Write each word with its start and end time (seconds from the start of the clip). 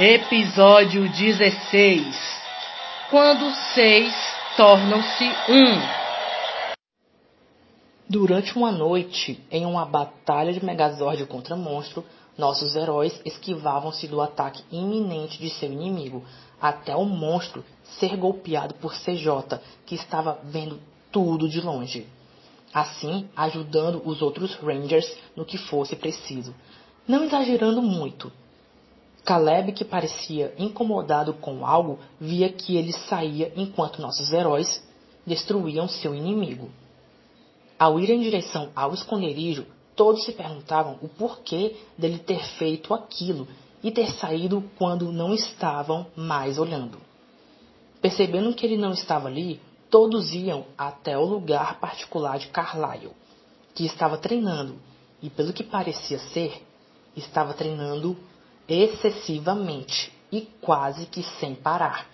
Episódio 0.00 1.08
16 1.08 2.16
Quando 3.10 3.52
seis 3.74 4.14
tornam-se 4.56 5.24
um. 5.24 6.72
Durante 8.08 8.56
uma 8.56 8.70
noite, 8.70 9.44
em 9.50 9.66
uma 9.66 9.84
batalha 9.84 10.52
de 10.52 10.64
Megazord 10.64 11.26
contra 11.26 11.56
monstro, 11.56 12.04
nossos 12.38 12.76
heróis 12.76 13.20
esquivavam-se 13.24 14.06
do 14.06 14.20
ataque 14.20 14.62
iminente 14.70 15.36
de 15.40 15.50
seu 15.50 15.72
inimigo, 15.72 16.22
até 16.62 16.94
o 16.94 17.04
monstro 17.04 17.64
ser 17.98 18.16
golpeado 18.16 18.74
por 18.74 18.94
CJ, 18.94 19.58
que 19.84 19.96
estava 19.96 20.38
vendo 20.44 20.78
tudo 21.10 21.48
de 21.48 21.60
longe. 21.60 22.06
Assim, 22.72 23.28
ajudando 23.34 24.00
os 24.04 24.22
outros 24.22 24.54
Rangers 24.54 25.12
no 25.34 25.44
que 25.44 25.58
fosse 25.58 25.96
preciso. 25.96 26.54
Não 27.04 27.24
exagerando 27.24 27.82
muito, 27.82 28.30
Caleb, 29.28 29.72
que 29.72 29.84
parecia 29.84 30.54
incomodado 30.56 31.34
com 31.34 31.66
algo, 31.66 31.98
via 32.18 32.50
que 32.50 32.78
ele 32.78 32.94
saía 32.94 33.52
enquanto 33.54 34.00
nossos 34.00 34.32
heróis 34.32 34.82
destruíam 35.26 35.86
seu 35.86 36.14
inimigo. 36.14 36.70
Ao 37.78 38.00
ir 38.00 38.08
em 38.08 38.20
direção 38.20 38.70
ao 38.74 38.94
esconderijo, 38.94 39.66
todos 39.94 40.24
se 40.24 40.32
perguntavam 40.32 40.98
o 41.02 41.08
porquê 41.08 41.76
dele 41.98 42.18
ter 42.18 42.42
feito 42.56 42.94
aquilo 42.94 43.46
e 43.84 43.90
ter 43.90 44.10
saído 44.12 44.64
quando 44.78 45.12
não 45.12 45.34
estavam 45.34 46.06
mais 46.16 46.58
olhando. 46.58 46.96
Percebendo 48.00 48.54
que 48.54 48.64
ele 48.64 48.78
não 48.78 48.92
estava 48.92 49.28
ali, 49.28 49.60
todos 49.90 50.32
iam 50.32 50.64
até 50.78 51.18
o 51.18 51.26
lugar 51.26 51.78
particular 51.78 52.38
de 52.38 52.46
Carlyle, 52.46 53.12
que 53.74 53.84
estava 53.84 54.16
treinando, 54.16 54.76
e 55.22 55.28
pelo 55.28 55.52
que 55.52 55.62
parecia 55.62 56.18
ser, 56.18 56.62
estava 57.14 57.52
treinando 57.52 58.16
excessivamente 58.68 60.12
e 60.30 60.42
quase 60.60 61.06
que 61.06 61.22
sem 61.22 61.54
parar, 61.54 62.06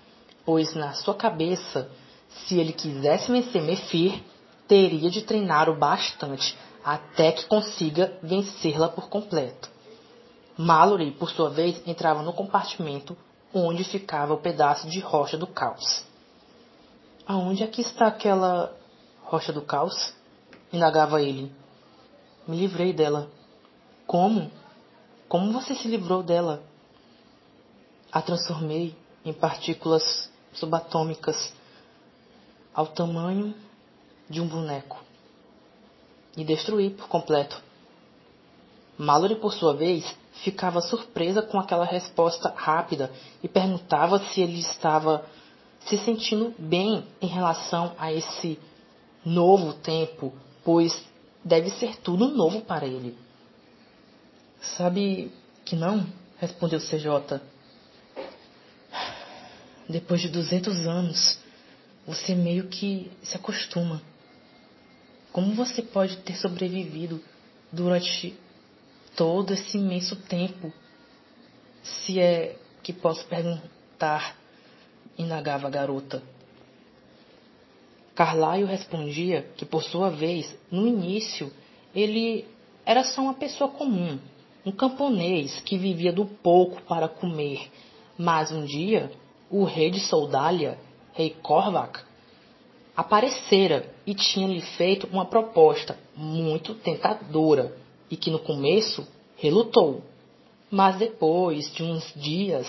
pois 0.45 0.75
na 0.75 0.93
sua 0.93 1.15
cabeça, 1.15 1.91
se 2.29 2.59
ele 2.59 2.73
quisesse 2.73 3.31
vencer 3.31 3.63
Mefir, 3.63 4.23
teria 4.69 5.11
de 5.11 5.23
treinar 5.23 5.69
o 5.69 5.77
bastante 5.77 6.57
até 6.85 7.33
que 7.33 7.47
consiga 7.47 8.17
vencê-la 8.23 8.89
por 8.89 9.09
completo. 9.09 9.69
Mallory, 10.57 11.11
por 11.13 11.31
sua 11.31 11.51
vez, 11.51 11.83
entrava 11.87 12.23
no 12.23 12.33
compartimento 12.33 13.17
onde 13.53 13.85
ficava 13.85 14.35
o 14.35 14.39
pedaço 14.39 14.89
de 14.89 15.01
rocha 15.01 15.37
do 15.37 15.47
caos. 15.47 16.05
Aonde 17.27 17.63
é 17.63 17.67
que 17.67 17.81
está 17.81 18.07
aquela 18.07 18.77
rocha 19.23 19.53
do 19.53 19.63
caos? 19.63 20.15
indagava 20.73 21.23
ele. 21.23 21.53
Me 22.47 22.57
livrei 22.57 22.93
dela. 22.93 23.29
Como? 24.07 24.51
Como 25.29 25.53
você 25.53 25.75
se 25.75 25.89
livrou 25.89 26.23
dela? 26.23 26.63
A 28.13 28.23
transformei 28.23 28.95
em 29.25 29.33
partículas 29.33 30.31
subatômicas 30.53 31.53
ao 32.75 32.87
tamanho 32.87 33.55
de 34.29 34.41
um 34.41 34.47
boneco 34.47 35.03
e 36.37 36.45
destruí 36.45 36.91
por 36.91 37.09
completo. 37.09 37.61
Mallory, 38.99 39.37
por 39.37 39.53
sua 39.53 39.75
vez, 39.75 40.05
ficava 40.45 40.81
surpresa 40.81 41.43
com 41.43 41.59
aquela 41.59 41.85
resposta 41.85 42.53
rápida 42.55 43.11
e 43.43 43.49
perguntava 43.49 44.19
se 44.19 44.41
ele 44.41 44.61
estava 44.61 45.25
se 45.81 45.99
sentindo 45.99 46.55
bem 46.59 47.05
em 47.21 47.27
relação 47.27 47.93
a 47.99 48.13
esse 48.13 48.59
novo 49.25 49.75
tempo, 49.75 50.33
pois 50.65 51.05
deve 51.45 51.71
ser 51.71 51.97
tudo 51.97 52.29
novo 52.29 52.63
para 52.63 52.87
ele. 52.87 53.24
Sabe 54.77 55.31
que 55.65 55.77
não? 55.77 56.07
Respondeu 56.39 56.81
CJ. 56.81 57.41
Depois 59.89 60.21
de 60.21 60.29
200 60.29 60.87
anos, 60.87 61.39
você 62.07 62.35
meio 62.35 62.69
que 62.69 63.11
se 63.23 63.37
acostuma. 63.37 64.03
Como 65.33 65.55
você 65.55 65.83
pode 65.83 66.17
ter 66.19 66.35
sobrevivido 66.37 67.23
durante 67.71 68.35
todo 69.15 69.53
esse 69.53 69.77
imenso 69.77 70.17
tempo? 70.17 70.73
Se 71.83 72.19
é 72.19 72.57
que 72.83 72.93
posso 72.93 73.27
perguntar, 73.27 74.37
indagava 75.19 75.67
a 75.67 75.71
garota. 75.71 76.23
Carlyle 78.15 78.65
respondia 78.65 79.43
que, 79.57 79.65
por 79.65 79.83
sua 79.83 80.09
vez, 80.09 80.57
no 80.71 80.87
início, 80.87 81.53
ele 81.95 82.47
era 82.87 83.05
só 83.05 83.23
uma 83.23 83.35
pessoa 83.35 83.71
comum, 83.71 84.19
um 84.65 84.73
camponês 84.73 85.61
que 85.61 85.77
vivia 85.77 86.13
do 86.13 86.25
pouco 86.25 86.81
para 86.83 87.09
comer. 87.09 87.71
Mas 88.17 88.51
um 88.51 88.65
dia, 88.65 89.11
o 89.51 89.65
rei 89.65 89.91
de 89.91 90.01
Soldália, 90.01 90.79
rei 91.13 91.31
Korvac, 91.43 92.01
aparecera 92.97 93.93
e 94.07 94.15
tinha-lhe 94.15 94.61
feito 94.61 95.09
uma 95.13 95.25
proposta 95.25 95.99
muito 96.17 96.75
tentadora 96.75 97.77
e 98.11 98.17
que 98.17 98.31
no 98.31 98.39
começo 98.39 99.07
relutou. 99.37 100.03
Mas 100.71 100.97
depois 100.97 101.73
de 101.73 101.83
uns 101.83 102.13
dias, 102.15 102.67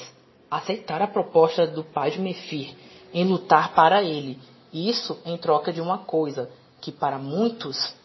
aceitara 0.50 1.06
a 1.06 1.08
proposta 1.08 1.66
do 1.66 1.84
pai 1.84 2.12
de 2.12 2.20
Mefir 2.20 2.76
em 3.14 3.24
lutar 3.24 3.74
para 3.74 4.04
ele, 4.04 4.38
isso 4.74 5.18
em 5.26 5.38
troca 5.38 5.72
de 5.72 5.80
uma 5.80 6.00
coisa 6.00 6.50
que 6.82 6.92
para 6.92 7.18
muitos 7.18 7.96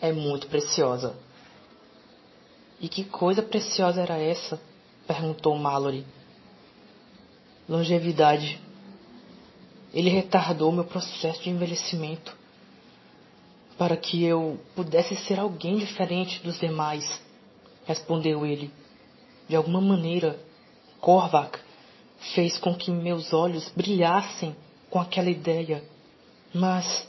é 0.00 0.12
muito 0.12 0.46
preciosa. 0.46 1.16
E 2.80 2.88
que 2.88 3.04
coisa 3.04 3.42
preciosa 3.42 4.00
era 4.00 4.18
essa? 4.18 4.60
perguntou 5.06 5.56
Mallory. 5.56 6.04
Longevidade. 7.68 8.60
Ele 9.92 10.10
retardou 10.10 10.70
meu 10.70 10.84
processo 10.84 11.42
de 11.42 11.50
envelhecimento 11.50 12.36
para 13.78 13.96
que 13.96 14.24
eu 14.24 14.58
pudesse 14.74 15.14
ser 15.14 15.38
alguém 15.38 15.78
diferente 15.78 16.42
dos 16.42 16.58
demais, 16.58 17.22
respondeu 17.86 18.44
ele. 18.44 18.72
De 19.48 19.54
alguma 19.54 19.80
maneira, 19.80 20.38
Korvac 21.00 21.60
fez 22.34 22.58
com 22.58 22.74
que 22.74 22.90
meus 22.90 23.32
olhos 23.32 23.70
brilhassem 23.70 24.54
com 24.90 25.00
aquela 25.00 25.30
ideia, 25.30 25.84
mas 26.52 27.06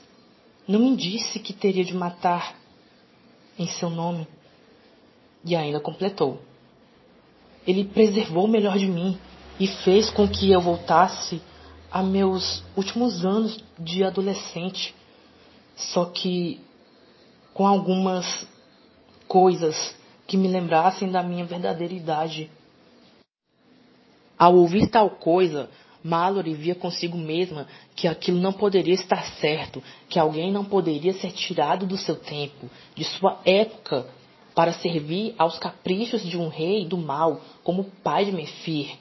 não 0.67 0.79
me 0.79 0.95
disse 0.95 1.39
que 1.39 1.51
teria 1.51 1.83
de 1.83 1.95
matar 1.95 2.55
em 3.57 3.67
seu 3.67 3.89
nome. 3.89 4.27
E 5.43 5.55
ainda 5.55 5.79
completou: 5.79 6.41
Ele 7.65 7.85
preservou 7.85 8.45
o 8.45 8.47
melhor 8.47 8.77
de 8.77 8.87
mim 8.87 9.17
e 9.59 9.67
fez 9.67 10.09
com 10.09 10.27
que 10.27 10.51
eu 10.51 10.61
voltasse 10.61 11.41
a 11.91 12.03
meus 12.03 12.63
últimos 12.75 13.25
anos 13.25 13.63
de 13.77 14.03
adolescente, 14.03 14.95
só 15.75 16.05
que 16.05 16.59
com 17.53 17.65
algumas 17.65 18.47
coisas 19.27 19.95
que 20.27 20.37
me 20.37 20.47
lembrassem 20.47 21.11
da 21.11 21.23
minha 21.23 21.45
verdadeira 21.45 21.93
idade. 21.93 22.49
Ao 24.37 24.55
ouvir 24.55 24.87
tal 24.87 25.09
coisa, 25.09 25.69
Mallory 26.03 26.53
via 26.53 26.75
consigo 26.75 27.17
mesma 27.17 27.67
que 27.95 28.07
aquilo 28.07 28.39
não 28.39 28.53
poderia 28.53 28.93
estar 28.93 29.23
certo, 29.41 29.83
que 30.07 30.17
alguém 30.17 30.51
não 30.51 30.63
poderia 30.63 31.13
ser 31.13 31.31
tirado 31.31 31.85
do 31.85 31.97
seu 31.97 32.15
tempo, 32.15 32.69
de 32.95 33.03
sua 33.03 33.39
época, 33.43 34.07
para 34.59 34.73
servir 34.73 35.33
aos 35.37 35.57
caprichos 35.57 36.21
de 36.21 36.37
um 36.37 36.49
rei 36.49 36.85
do 36.85 36.97
mal, 36.97 37.39
como 37.63 37.83
o 37.83 37.91
pai 38.03 38.25
de 38.25 38.33
Mefir. 38.33 38.97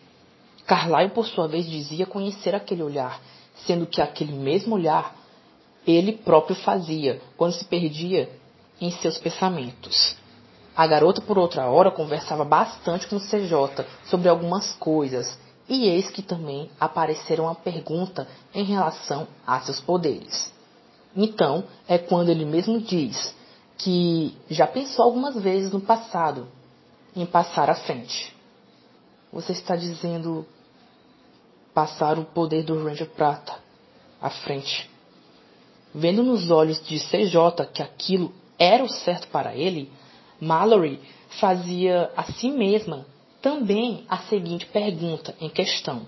Carlyle, 0.64 1.10
por 1.10 1.26
sua 1.26 1.48
vez, 1.48 1.68
dizia 1.68 2.06
conhecer 2.06 2.54
aquele 2.54 2.80
olhar, 2.80 3.20
sendo 3.66 3.84
que 3.84 4.00
aquele 4.00 4.34
mesmo 4.34 4.76
olhar 4.76 5.16
ele 5.84 6.12
próprio 6.12 6.54
fazia, 6.54 7.20
quando 7.36 7.54
se 7.54 7.64
perdia 7.64 8.30
em 8.80 8.92
seus 8.92 9.18
pensamentos. 9.18 10.16
A 10.76 10.86
garota, 10.86 11.20
por 11.20 11.36
outra 11.36 11.66
hora, 11.66 11.90
conversava 11.90 12.44
bastante 12.44 13.08
com 13.08 13.16
o 13.16 13.20
CJ 13.20 13.84
sobre 14.04 14.28
algumas 14.28 14.74
coisas, 14.74 15.36
e 15.68 15.88
eis 15.88 16.08
que 16.08 16.22
também 16.22 16.70
apareceram 16.78 17.46
uma 17.46 17.56
pergunta 17.56 18.28
em 18.54 18.62
relação 18.62 19.26
a 19.44 19.58
seus 19.62 19.80
poderes. 19.80 20.52
Então, 21.16 21.64
é 21.88 21.98
quando 21.98 22.28
ele 22.28 22.44
mesmo 22.44 22.80
diz: 22.80 23.36
que 23.78 24.36
já 24.50 24.66
pensou 24.66 25.04
algumas 25.04 25.40
vezes 25.40 25.72
no 25.72 25.80
passado 25.80 26.48
em 27.14 27.24
passar 27.24 27.70
à 27.70 27.74
frente. 27.74 28.34
Você 29.32 29.52
está 29.52 29.76
dizendo 29.76 30.44
passar 31.72 32.18
o 32.18 32.24
poder 32.24 32.64
do 32.64 32.82
Ranger 32.82 33.08
Prata 33.10 33.54
à 34.20 34.28
frente. 34.28 34.90
Vendo 35.94 36.22
nos 36.22 36.50
olhos 36.50 36.84
de 36.86 36.98
CJ 36.98 37.66
que 37.72 37.82
aquilo 37.82 38.32
era 38.58 38.82
o 38.82 38.88
certo 38.88 39.28
para 39.28 39.54
ele, 39.54 39.90
Mallory 40.40 41.00
fazia 41.40 42.10
a 42.16 42.24
si 42.24 42.50
mesma 42.50 43.06
também 43.40 44.04
a 44.08 44.18
seguinte 44.18 44.66
pergunta 44.66 45.34
em 45.40 45.48
questão. 45.48 46.02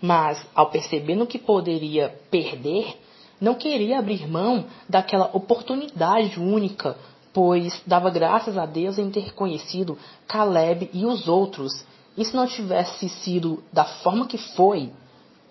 Mas, 0.00 0.44
ao 0.54 0.70
perceber 0.70 1.14
no 1.14 1.26
que 1.26 1.38
poderia 1.38 2.08
perder, 2.30 2.98
não 3.40 3.54
queria 3.54 3.98
abrir 3.98 4.26
mão 4.26 4.64
daquela 4.88 5.30
oportunidade 5.32 6.38
única, 6.40 6.96
pois 7.32 7.82
dava 7.86 8.10
graças 8.10 8.56
a 8.56 8.64
Deus 8.64 8.98
em 8.98 9.10
ter 9.10 9.34
conhecido 9.34 9.98
Caleb 10.26 10.90
e 10.92 11.04
os 11.04 11.28
outros, 11.28 11.84
e 12.16 12.24
se 12.24 12.34
não 12.34 12.46
tivesse 12.46 13.08
sido 13.08 13.62
da 13.72 13.84
forma 13.84 14.26
que 14.26 14.38
foi, 14.38 14.90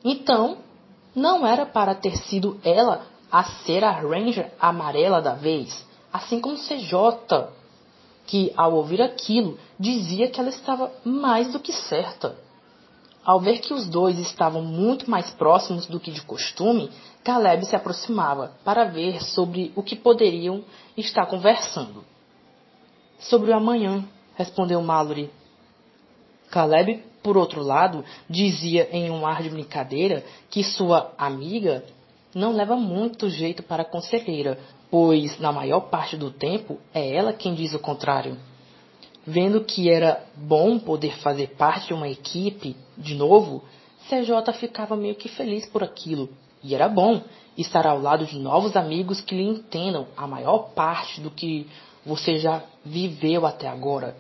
então 0.03 0.57
não 1.15 1.45
era 1.45 1.65
para 1.65 1.93
ter 1.93 2.17
sido 2.17 2.59
ela 2.63 3.05
a 3.31 3.43
ser 3.43 3.83
a 3.83 3.91
Ranger 3.91 4.51
amarela 4.59 5.21
da 5.21 5.33
vez, 5.33 5.85
assim 6.11 6.39
como 6.39 6.57
CJ, 6.57 7.49
que 8.25 8.51
ao 8.57 8.73
ouvir 8.73 9.01
aquilo 9.01 9.57
dizia 9.79 10.29
que 10.29 10.39
ela 10.39 10.49
estava 10.49 10.91
mais 11.03 11.51
do 11.51 11.59
que 11.59 11.71
certa. 11.71 12.35
Ao 13.25 13.39
ver 13.39 13.59
que 13.59 13.73
os 13.73 13.87
dois 13.87 14.19
estavam 14.19 14.61
muito 14.61 15.09
mais 15.09 15.31
próximos 15.31 15.87
do 15.87 15.99
que 15.99 16.11
de 16.11 16.21
costume, 16.21 16.91
Caleb 17.23 17.65
se 17.65 17.75
aproximava 17.75 18.51
para 18.63 18.83
ver 18.83 19.23
sobre 19.23 19.73
o 19.75 19.81
que 19.81 19.95
poderiam 19.95 20.63
estar 20.95 21.25
conversando. 21.25 22.03
Sobre 23.17 23.49
o 23.49 23.55
amanhã, 23.55 24.05
respondeu 24.35 24.79
Mallory. 24.79 25.31
Caleb, 26.51 27.03
por 27.23 27.35
outro 27.35 27.63
lado, 27.63 28.05
dizia 28.29 28.87
em 28.91 29.09
um 29.09 29.25
ar 29.25 29.41
de 29.41 29.49
brincadeira 29.49 30.23
que 30.51 30.63
sua 30.63 31.11
amiga 31.17 31.83
não 32.35 32.51
leva 32.51 32.75
muito 32.75 33.27
jeito 33.27 33.63
para 33.63 33.81
a 33.81 33.89
conselheira, 33.89 34.59
pois 34.91 35.39
na 35.39 35.51
maior 35.51 35.89
parte 35.89 36.15
do 36.15 36.29
tempo 36.29 36.77
é 36.93 37.15
ela 37.15 37.33
quem 37.33 37.55
diz 37.55 37.73
o 37.73 37.79
contrário. 37.79 38.37
Vendo 39.27 39.63
que 39.63 39.89
era 39.89 40.23
bom 40.35 40.77
poder 40.77 41.17
fazer 41.17 41.55
parte 41.55 41.87
de 41.87 41.93
uma 41.93 42.07
equipe 42.07 42.75
de 42.95 43.15
novo, 43.15 43.63
CJ 44.07 44.53
ficava 44.53 44.95
meio 44.95 45.15
que 45.15 45.27
feliz 45.27 45.65
por 45.65 45.83
aquilo. 45.83 46.29
E 46.63 46.75
era 46.75 46.87
bom 46.87 47.21
estar 47.57 47.87
ao 47.87 47.99
lado 47.99 48.25
de 48.25 48.37
novos 48.37 48.75
amigos 48.75 49.21
que 49.21 49.35
lhe 49.35 49.43
entendam 49.43 50.07
a 50.15 50.27
maior 50.27 50.69
parte 50.75 51.21
do 51.21 51.31
que 51.31 51.67
você 52.05 52.37
já 52.37 52.63
viveu 52.83 53.45
até 53.45 53.67
agora. 53.67 54.15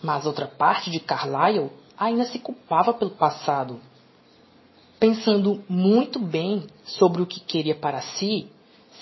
Mas 0.00 0.24
outra 0.24 0.46
parte 0.46 0.90
de 0.90 1.00
Carlyle 1.00 1.70
ainda 1.98 2.24
se 2.24 2.38
culpava 2.38 2.94
pelo 2.94 3.10
passado. 3.10 3.80
Pensando 5.00 5.64
muito 5.68 6.18
bem 6.18 6.64
sobre 6.84 7.22
o 7.22 7.26
que 7.26 7.40
queria 7.40 7.74
para 7.74 8.00
si, 8.00 8.48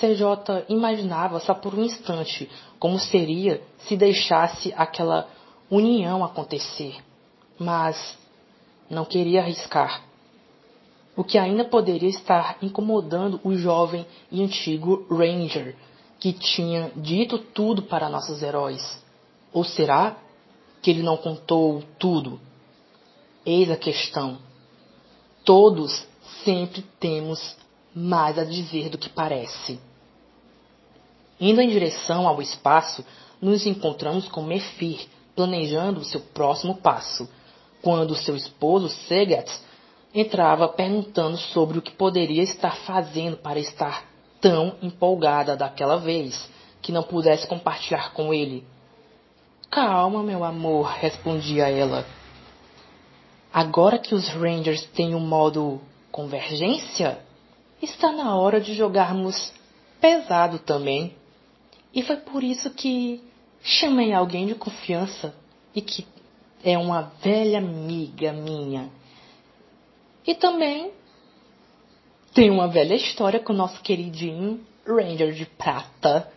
CJ 0.00 0.64
imaginava 0.68 1.38
só 1.40 1.52
por 1.54 1.74
um 1.74 1.84
instante 1.84 2.48
como 2.78 2.98
seria 2.98 3.62
se 3.80 3.96
deixasse 3.96 4.72
aquela 4.76 5.28
união 5.70 6.24
acontecer, 6.24 6.96
mas 7.58 8.16
não 8.88 9.04
queria 9.04 9.40
arriscar. 9.40 10.02
O 11.16 11.22
que 11.22 11.38
ainda 11.38 11.64
poderia 11.64 12.08
estar 12.08 12.56
incomodando 12.62 13.40
o 13.44 13.54
jovem 13.54 14.06
e 14.30 14.42
antigo 14.42 15.06
Ranger, 15.10 15.76
que 16.18 16.32
tinha 16.32 16.90
dito 16.96 17.38
tudo 17.38 17.82
para 17.82 18.08
nossos 18.08 18.42
heróis. 18.42 19.02
Ou 19.52 19.64
será 19.64 20.16
que 20.80 20.90
ele 20.90 21.02
não 21.02 21.16
contou 21.16 21.82
tudo? 21.98 22.40
Eis 23.44 23.70
a 23.70 23.76
questão. 23.76 24.38
Todos 25.44 26.06
sempre 26.44 26.82
temos 26.98 27.56
mais 27.94 28.38
a 28.38 28.44
dizer 28.44 28.88
do 28.88 28.96
que 28.96 29.08
parece. 29.08 29.78
Indo 31.40 31.60
em 31.60 31.68
direção 31.68 32.26
ao 32.26 32.40
espaço, 32.40 33.04
nos 33.40 33.66
encontramos 33.66 34.28
com 34.28 34.42
Mephir, 34.42 35.08
planejando 35.34 36.04
seu 36.04 36.20
próximo 36.20 36.76
passo, 36.76 37.28
quando 37.80 38.14
seu 38.14 38.36
esposo 38.36 38.88
Segat 38.88 39.50
entrava 40.14 40.68
perguntando 40.68 41.36
sobre 41.36 41.78
o 41.78 41.82
que 41.82 41.92
poderia 41.92 42.42
estar 42.42 42.76
fazendo 42.78 43.36
para 43.36 43.58
estar 43.58 44.04
tão 44.40 44.76
empolgada 44.82 45.56
daquela 45.56 45.96
vez 45.96 46.50
que 46.82 46.92
não 46.92 47.02
pudesse 47.02 47.46
compartilhar 47.46 48.12
com 48.12 48.34
ele. 48.34 48.64
Calma, 49.70 50.22
meu 50.22 50.44
amor, 50.44 50.88
respondia 50.88 51.70
ela. 51.70 52.04
Agora 53.52 53.98
que 53.98 54.14
os 54.14 54.28
Rangers 54.28 54.84
têm 54.86 55.14
o 55.14 55.18
um 55.18 55.26
modo 55.26 55.80
convergência, 56.10 57.18
está 57.80 58.12
na 58.12 58.36
hora 58.36 58.60
de 58.60 58.74
jogarmos 58.74 59.52
pesado 60.00 60.58
também. 60.58 61.16
E 61.94 62.02
foi 62.02 62.16
por 62.16 62.42
isso 62.42 62.70
que 62.70 63.22
chamei 63.62 64.12
alguém 64.12 64.46
de 64.46 64.54
confiança 64.54 65.34
e 65.74 65.80
que 65.80 66.06
é 66.64 66.76
uma 66.76 67.12
velha 67.22 67.58
amiga 67.58 68.32
minha. 68.32 68.90
E 70.26 70.34
também 70.34 70.92
tem 72.34 72.50
uma 72.50 72.68
velha 72.68 72.94
história 72.94 73.40
com 73.40 73.52
o 73.52 73.56
nosso 73.56 73.80
queridinho 73.82 74.64
Ranger 74.86 75.32
de 75.32 75.46
Prata. 75.46 76.30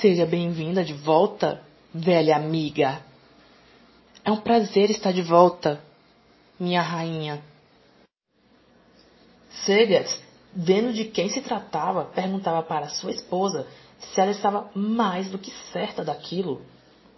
Seja 0.00 0.24
bem-vinda 0.24 0.84
de 0.84 0.92
volta, 0.92 1.62
velha 1.92 2.36
amiga. 2.36 3.02
É 4.24 4.30
um 4.30 4.38
prazer 4.38 4.90
estar 4.90 5.12
de 5.12 5.22
volta, 5.22 5.82
minha 6.58 6.80
rainha. 6.80 7.42
Segas, 9.64 10.20
vendo 10.54 10.92
de 10.92 11.04
quem 11.04 11.28
se 11.28 11.42
tratava, 11.42 12.06
perguntava 12.06 12.62
para 12.62 12.88
sua 12.88 13.10
esposa 13.10 13.66
se 14.12 14.20
ela 14.20 14.30
estava 14.30 14.70
mais 14.74 15.28
do 15.28 15.38
que 15.38 15.50
certa 15.72 16.04
daquilo, 16.04 16.62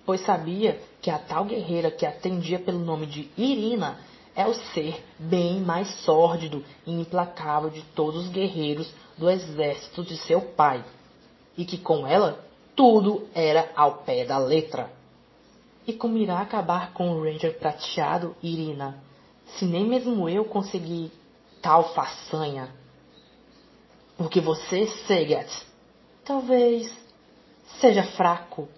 pois 0.04 0.20
sabia 0.20 0.80
que 1.02 1.10
a 1.10 1.18
tal 1.18 1.44
guerreira 1.44 1.90
que 1.90 2.06
atendia 2.06 2.58
pelo 2.58 2.78
nome 2.78 3.06
de 3.06 3.30
Irina 3.36 3.98
é 4.34 4.46
o 4.46 4.54
ser 4.54 5.02
bem 5.18 5.60
mais 5.60 5.88
sórdido 6.04 6.62
e 6.86 6.92
implacável 6.92 7.70
de 7.70 7.82
todos 7.82 8.26
os 8.26 8.28
guerreiros 8.28 8.92
do 9.16 9.30
exército 9.30 10.04
de 10.04 10.16
seu 10.18 10.40
pai, 10.40 10.84
e 11.56 11.64
que 11.64 11.78
com 11.78 12.06
ela 12.06 12.44
tudo 12.76 13.26
era 13.34 13.70
ao 13.74 13.98
pé 13.98 14.24
da 14.24 14.38
letra. 14.38 14.90
E 15.86 15.92
como 15.92 16.18
irá 16.18 16.40
acabar 16.40 16.92
com 16.92 17.12
o 17.12 17.22
Ranger 17.22 17.58
prateado, 17.58 18.36
Irina, 18.42 19.02
se 19.46 19.64
nem 19.64 19.84
mesmo 19.84 20.28
eu 20.28 20.44
consegui 20.44 21.10
tal 21.62 21.94
façanha? 21.94 22.68
Porque 24.18 24.40
você, 24.40 24.86
Segat, 25.06 25.48
Talvez 26.26 26.92
seja 27.80 28.02
fraco, 28.02 28.68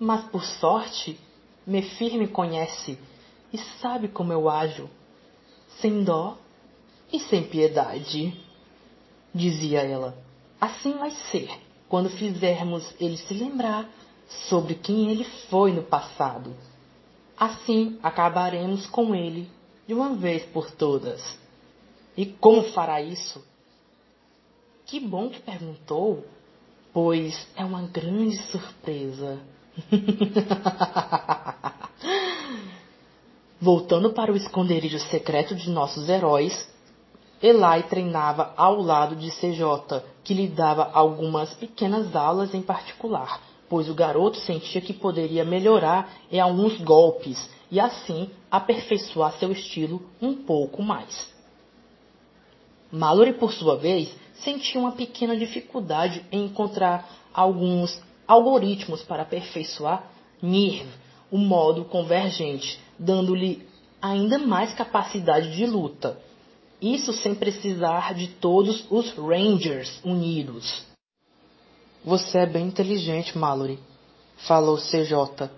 mas 0.00 0.24
por 0.30 0.42
sorte, 0.42 1.20
me 1.66 1.82
firme 1.82 2.26
conhece 2.26 2.98
e 3.52 3.58
sabe 3.80 4.08
como 4.08 4.32
eu 4.32 4.48
ajo, 4.48 4.88
sem 5.80 6.02
dó 6.02 6.38
e 7.12 7.20
sem 7.20 7.44
piedade. 7.44 8.34
Dizia 9.34 9.82
ela: 9.82 10.16
Assim 10.58 10.96
vai 10.96 11.10
ser 11.30 11.50
quando 11.90 12.08
fizermos 12.08 12.94
ele 12.98 13.18
se 13.18 13.34
lembrar 13.34 13.86
sobre 14.48 14.74
quem 14.74 15.10
ele 15.10 15.24
foi 15.50 15.72
no 15.72 15.82
passado. 15.82 16.56
Assim 17.36 17.98
acabaremos 18.02 18.86
com 18.86 19.14
ele 19.14 19.46
de 19.86 19.92
uma 19.92 20.14
vez 20.14 20.42
por 20.46 20.70
todas. 20.70 21.38
E 22.16 22.24
como 22.24 22.62
fará 22.72 23.02
isso? 23.02 23.44
Que 24.86 24.98
bom 24.98 25.28
que 25.28 25.40
perguntou, 25.40 26.24
pois 26.94 27.46
é 27.56 27.64
uma 27.64 27.82
grande 27.82 28.36
surpresa. 28.52 29.40
Voltando 33.60 34.12
para 34.12 34.32
o 34.32 34.36
esconderijo 34.36 35.00
secreto 35.00 35.56
de 35.56 35.68
nossos 35.70 36.08
heróis, 36.08 36.72
Eli 37.42 37.82
treinava 37.90 38.54
ao 38.56 38.80
lado 38.80 39.16
de 39.16 39.28
CJ, 39.32 40.02
que 40.22 40.32
lhe 40.32 40.46
dava 40.46 40.88
algumas 40.94 41.52
pequenas 41.54 42.14
aulas 42.14 42.54
em 42.54 42.62
particular, 42.62 43.40
pois 43.68 43.90
o 43.90 43.94
garoto 43.94 44.38
sentia 44.38 44.80
que 44.80 44.92
poderia 44.92 45.44
melhorar 45.44 46.08
em 46.30 46.38
alguns 46.38 46.80
golpes 46.80 47.50
e 47.70 47.80
assim 47.80 48.30
aperfeiçoar 48.50 49.32
seu 49.32 49.50
estilo 49.50 50.00
um 50.22 50.32
pouco 50.34 50.80
mais. 50.80 51.34
Mallory, 52.92 53.32
por 53.32 53.52
sua 53.52 53.76
vez, 53.76 54.14
sentia 54.40 54.80
uma 54.80 54.92
pequena 54.92 55.36
dificuldade 55.36 56.24
em 56.30 56.46
encontrar 56.46 57.08
alguns 57.32 58.00
algoritmos 58.26 59.02
para 59.02 59.22
aperfeiçoar 59.22 60.10
NIRV, 60.42 60.88
o 61.30 61.38
modo 61.38 61.84
convergente, 61.84 62.78
dando-lhe 62.98 63.66
ainda 64.00 64.38
mais 64.38 64.74
capacidade 64.74 65.54
de 65.54 65.66
luta. 65.66 66.18
Isso 66.80 67.12
sem 67.12 67.34
precisar 67.34 68.14
de 68.14 68.28
todos 68.28 68.84
os 68.90 69.10
Rangers 69.12 70.00
unidos. 70.04 70.84
Você 72.04 72.38
é 72.38 72.46
bem 72.46 72.66
inteligente, 72.66 73.38
Mallory, 73.38 73.78
falou 74.36 74.76
CJ. 74.76 75.48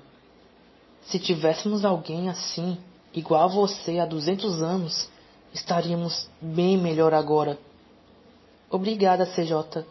Se 1.03 1.19
tivéssemos 1.19 1.85
alguém 1.85 2.29
assim, 2.29 2.79
igual 3.13 3.43
a 3.43 3.47
você 3.49 3.99
há 3.99 4.07
200 4.07 4.63
anos, 4.63 5.09
estaríamos 5.53 6.29
bem 6.41 6.79
melhor 6.79 7.13
agora. 7.13 7.59
Obrigada, 8.71 9.27
CJ. 9.27 9.85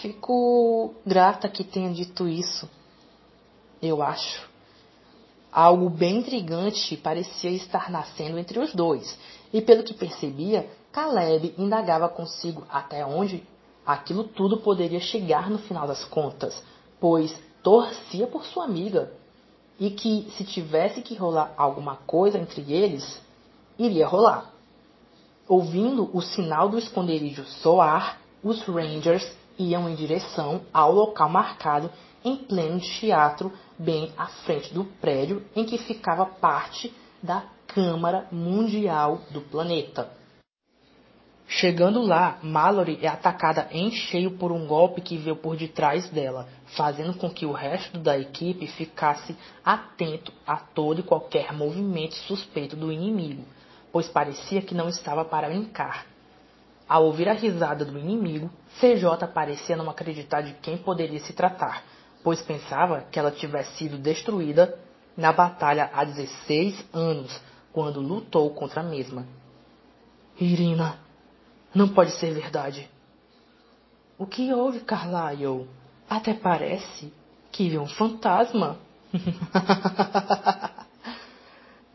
Fico 0.00 0.94
grata 1.04 1.48
que 1.48 1.64
tenha 1.64 1.92
dito 1.92 2.28
isso. 2.28 2.68
Eu 3.82 4.02
acho. 4.02 4.48
Algo 5.50 5.88
bem 5.88 6.18
intrigante 6.18 6.96
parecia 6.96 7.50
estar 7.50 7.90
nascendo 7.90 8.38
entre 8.38 8.58
os 8.58 8.74
dois, 8.74 9.18
e 9.52 9.62
pelo 9.62 9.82
que 9.82 9.94
percebia, 9.94 10.70
Caleb 10.92 11.54
indagava 11.56 12.08
consigo 12.08 12.64
até 12.68 13.04
onde 13.04 13.42
aquilo 13.86 14.24
tudo 14.24 14.58
poderia 14.58 15.00
chegar 15.00 15.48
no 15.48 15.58
final 15.58 15.86
das 15.86 16.04
contas, 16.04 16.62
pois 17.00 17.34
torcia 17.62 18.26
por 18.26 18.44
sua 18.44 18.64
amiga. 18.64 19.10
e 19.80 19.90
que 19.90 20.28
se 20.36 20.44
tivesse 20.44 21.00
que 21.02 21.14
rolar 21.14 21.54
alguma 21.56 21.96
coisa 21.96 22.36
entre 22.36 22.72
eles, 22.72 23.22
iria 23.78 24.08
rolar. 24.08 24.52
Ouvindo 25.48 26.10
o 26.14 26.20
sinal 26.20 26.68
do 26.68 26.78
esconderijo 26.78 27.42
soar, 27.44 28.18
os 28.44 28.60
Rangers 28.64 29.26
iam 29.58 29.88
em 29.88 29.94
direção 29.94 30.60
ao 30.72 30.92
local 30.92 31.30
marcado 31.30 31.90
em 32.22 32.36
pleno 32.36 32.78
teatro, 32.78 33.50
bem 33.78 34.12
à 34.18 34.26
frente 34.26 34.74
do 34.74 34.84
prédio 34.84 35.42
em 35.56 35.64
que 35.64 35.78
ficava 35.78 36.26
parte 36.26 36.92
da 37.22 37.44
Câmara 37.66 38.26
Mundial 38.30 39.22
do 39.30 39.40
planeta. 39.40 40.10
Chegando 41.46 42.02
lá, 42.02 42.38
Mallory 42.42 42.98
é 43.00 43.08
atacada 43.08 43.68
em 43.70 43.90
cheio 43.90 44.32
por 44.32 44.52
um 44.52 44.66
golpe 44.66 45.00
que 45.00 45.16
veio 45.16 45.36
por 45.36 45.56
detrás 45.56 46.10
dela, 46.10 46.46
fazendo 46.76 47.14
com 47.14 47.30
que 47.30 47.46
o 47.46 47.52
resto 47.52 47.98
da 47.98 48.18
equipe 48.18 48.66
ficasse 48.66 49.34
atento 49.64 50.30
a 50.46 50.56
todo 50.58 51.00
e 51.00 51.04
qualquer 51.04 51.54
movimento 51.54 52.14
suspeito 52.16 52.76
do 52.76 52.92
inimigo, 52.92 53.44
pois 53.92 54.08
parecia 54.08 54.62
que 54.62 54.74
não 54.74 54.88
estava 54.88 55.24
para 55.24 55.48
brincar. 55.48 56.06
Ao 56.88 57.04
ouvir 57.04 57.28
a 57.28 57.34
risada 57.34 57.84
do 57.84 57.98
inimigo, 57.98 58.50
CJ 58.80 59.26
parecia 59.34 59.76
não 59.76 59.90
acreditar 59.90 60.40
de 60.40 60.54
quem 60.54 60.78
poderia 60.78 61.20
se 61.20 61.32
tratar, 61.32 61.84
pois 62.24 62.40
pensava 62.40 63.02
que 63.10 63.18
ela 63.18 63.30
tivesse 63.30 63.76
sido 63.76 63.98
destruída 63.98 64.78
na 65.16 65.32
batalha 65.32 65.90
há 65.92 66.04
16 66.04 66.84
anos, 66.92 67.40
quando 67.72 68.00
lutou 68.00 68.50
contra 68.54 68.80
a 68.80 68.84
mesma. 68.84 69.26
Irina, 70.40 70.98
não 71.74 71.88
pode 71.88 72.12
ser 72.12 72.32
verdade. 72.32 72.88
O 74.16 74.26
que 74.26 74.52
houve, 74.52 74.80
Carlyle? 74.80 75.68
Até 76.08 76.32
parece 76.32 77.12
que 77.52 77.68
viu 77.68 77.82
um 77.82 77.88
fantasma. 77.88 78.78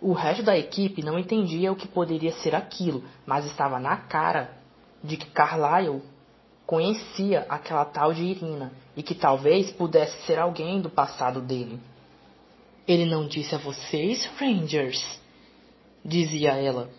o 0.04 0.12
resto 0.12 0.44
da 0.44 0.58
equipe 0.58 1.02
não 1.02 1.18
entendia 1.18 1.72
o 1.72 1.76
que 1.78 1.88
poderia 1.88 2.34
ser 2.34 2.54
aquilo, 2.54 3.02
mas 3.26 3.46
estava 3.46 3.80
na 3.80 3.96
cara 3.96 4.52
de 5.02 5.16
que 5.16 5.28
Carlyle 5.28 6.02
conhecia 6.66 7.46
aquela 7.48 7.86
tal 7.86 8.14
de 8.14 8.22
Irina 8.22 8.74
e 8.98 9.02
que 9.02 9.16
talvez 9.16 9.72
pudesse 9.72 10.22
ser 10.26 10.38
alguém 10.38 10.82
do 10.82 10.90
passado 10.90 11.40
dele. 11.40 11.80
Ele 12.86 13.06
não 13.06 13.26
disse 13.26 13.56
a 13.56 13.58
vocês, 13.58 14.26
Rangers? 14.38 15.22
dizia 16.04 16.52
ela. 16.52 16.90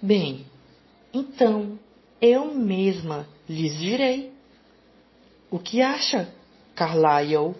Bem, 0.00 0.46
então 1.12 1.78
eu 2.22 2.54
mesma 2.54 3.26
lhes 3.46 3.76
direi. 3.76 4.32
O 5.50 5.58
que 5.58 5.82
acha, 5.82 6.32
Carlyle? 6.74 7.54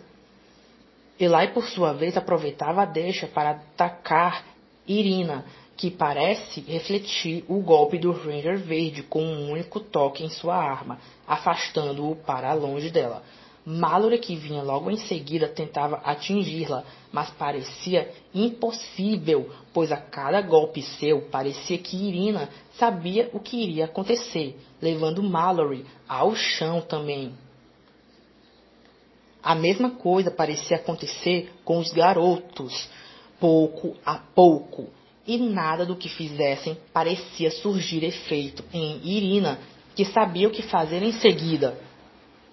Eli, 1.20 1.48
por 1.52 1.68
sua 1.68 1.92
vez, 1.92 2.16
aproveitava 2.16 2.82
a 2.82 2.86
deixa 2.86 3.26
para 3.26 3.50
atacar 3.50 4.53
Irina, 4.86 5.44
que 5.76 5.90
parece 5.90 6.60
refletir 6.60 7.44
o 7.48 7.60
golpe 7.60 7.98
do 7.98 8.12
Ranger 8.12 8.58
Verde 8.58 9.02
com 9.02 9.24
um 9.24 9.50
único 9.50 9.80
toque 9.80 10.22
em 10.22 10.28
sua 10.28 10.56
arma, 10.56 10.98
afastando-o 11.26 12.16
para 12.16 12.52
longe 12.52 12.90
dela. 12.90 13.22
Mallory, 13.66 14.18
que 14.18 14.36
vinha 14.36 14.62
logo 14.62 14.90
em 14.90 14.96
seguida, 14.98 15.48
tentava 15.48 15.96
atingi-la, 16.04 16.84
mas 17.10 17.30
parecia 17.30 18.10
impossível, 18.34 19.50
pois 19.72 19.90
a 19.90 19.96
cada 19.96 20.42
golpe 20.42 20.82
seu 20.82 21.22
parecia 21.22 21.78
que 21.78 21.96
Irina 21.96 22.50
sabia 22.78 23.30
o 23.32 23.40
que 23.40 23.56
iria 23.56 23.86
acontecer, 23.86 24.58
levando 24.82 25.22
Mallory 25.22 25.86
ao 26.06 26.34
chão 26.34 26.82
também. 26.82 27.32
A 29.42 29.54
mesma 29.54 29.90
coisa 29.90 30.30
parecia 30.30 30.76
acontecer 30.76 31.50
com 31.64 31.78
os 31.78 31.90
garotos, 31.90 32.88
pouco 33.44 33.94
a 34.06 34.14
pouco, 34.14 34.88
e 35.26 35.36
nada 35.36 35.84
do 35.84 35.96
que 35.96 36.08
fizessem 36.08 36.78
parecia 36.94 37.50
surgir 37.50 38.02
efeito 38.02 38.64
em 38.72 38.98
Irina, 39.04 39.58
que 39.94 40.02
sabia 40.02 40.48
o 40.48 40.50
que 40.50 40.62
fazer 40.62 41.02
em 41.02 41.12
seguida. 41.12 41.78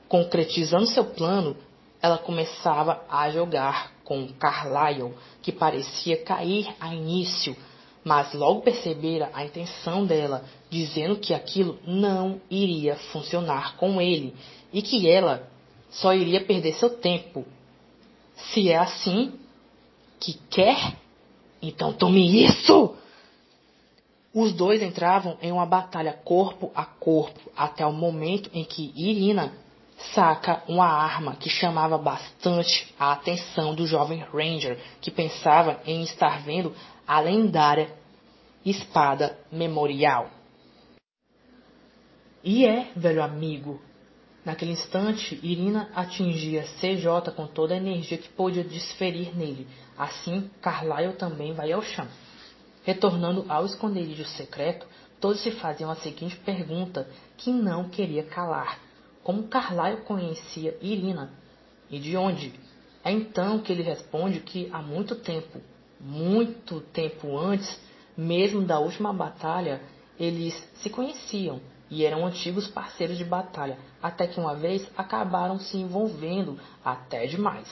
Concretizando 0.09 0.85
seu 0.87 1.05
plano, 1.05 1.55
ela 2.01 2.17
começava 2.17 3.05
a 3.09 3.29
jogar 3.29 3.93
com 4.03 4.27
Carlyle, 4.33 5.13
que 5.41 5.53
parecia 5.53 6.21
cair 6.25 6.67
a 6.77 6.93
início, 6.93 7.55
mas 8.03 8.33
logo 8.33 8.59
percebera 8.59 9.29
a 9.33 9.45
intenção 9.45 10.05
dela, 10.05 10.43
dizendo 10.69 11.15
que 11.15 11.33
aquilo 11.33 11.79
não 11.87 12.41
iria 12.49 12.97
funcionar 13.13 13.77
com 13.77 14.01
ele 14.01 14.35
e 14.73 14.81
que 14.81 15.09
ela 15.09 15.47
só 15.89 16.13
iria 16.13 16.43
perder 16.43 16.73
seu 16.73 16.89
tempo. 16.89 17.45
Se 18.35 18.69
é 18.69 18.77
assim 18.77 19.39
que 20.21 20.33
quer, 20.49 20.95
então 21.61 21.91
tome 21.91 22.45
isso! 22.45 22.95
Os 24.33 24.53
dois 24.53 24.81
entravam 24.81 25.37
em 25.41 25.51
uma 25.51 25.65
batalha 25.65 26.13
corpo 26.13 26.71
a 26.73 26.85
corpo 26.85 27.51
até 27.57 27.85
o 27.85 27.91
momento 27.91 28.49
em 28.53 28.63
que 28.63 28.93
Irina 28.95 29.51
saca 30.13 30.63
uma 30.69 30.85
arma 30.87 31.35
que 31.35 31.49
chamava 31.49 31.97
bastante 31.97 32.93
a 32.97 33.11
atenção 33.11 33.75
do 33.75 33.85
jovem 33.85 34.19
Ranger, 34.19 34.79
que 35.01 35.11
pensava 35.11 35.81
em 35.85 36.03
estar 36.03 36.41
vendo 36.43 36.73
a 37.05 37.19
lendária 37.19 37.93
espada 38.65 39.37
memorial. 39.51 40.29
E 42.43 42.65
é, 42.65 42.89
velho 42.95 43.21
amigo. 43.21 43.81
Naquele 44.43 44.71
instante, 44.71 45.39
Irina 45.43 45.89
atingia 45.93 46.63
CJ 46.79 47.31
com 47.35 47.45
toda 47.45 47.73
a 47.73 47.77
energia 47.77 48.17
que 48.17 48.29
podia 48.29 48.63
desferir 48.63 49.35
nele. 49.35 49.67
Assim, 49.97 50.49
Carlyle 50.61 51.13
também 51.13 51.53
vai 51.53 51.71
ao 51.71 51.81
chão. 51.81 52.07
Retornando 52.83 53.45
ao 53.47 53.65
esconderijo 53.65 54.25
secreto, 54.25 54.87
todos 55.19 55.41
se 55.41 55.51
faziam 55.51 55.91
a 55.91 55.95
seguinte 55.95 56.35
pergunta 56.37 57.07
que 57.37 57.51
não 57.51 57.89
queria 57.89 58.23
calar 58.23 58.79
como 59.23 59.47
Carlyle 59.47 60.01
conhecia 60.01 60.77
Irina 60.81 61.31
e 61.89 61.99
de 61.99 62.17
onde. 62.17 62.53
É 63.03 63.11
então 63.11 63.59
que 63.59 63.71
ele 63.71 63.83
responde 63.83 64.39
que 64.39 64.69
há 64.71 64.81
muito 64.81 65.15
tempo, 65.15 65.59
muito 65.99 66.81
tempo 66.81 67.37
antes, 67.37 67.79
mesmo 68.15 68.61
da 68.61 68.79
última 68.79 69.13
batalha, 69.13 69.81
eles 70.19 70.53
se 70.75 70.89
conheciam 70.89 71.61
e 71.91 72.05
eram 72.05 72.25
antigos 72.25 72.67
parceiros 72.67 73.17
de 73.17 73.25
batalha, 73.25 73.77
até 74.01 74.25
que 74.25 74.39
uma 74.39 74.55
vez 74.55 74.89
acabaram 74.97 75.59
se 75.59 75.77
envolvendo 75.77 76.57
até 76.83 77.27
demais. 77.27 77.67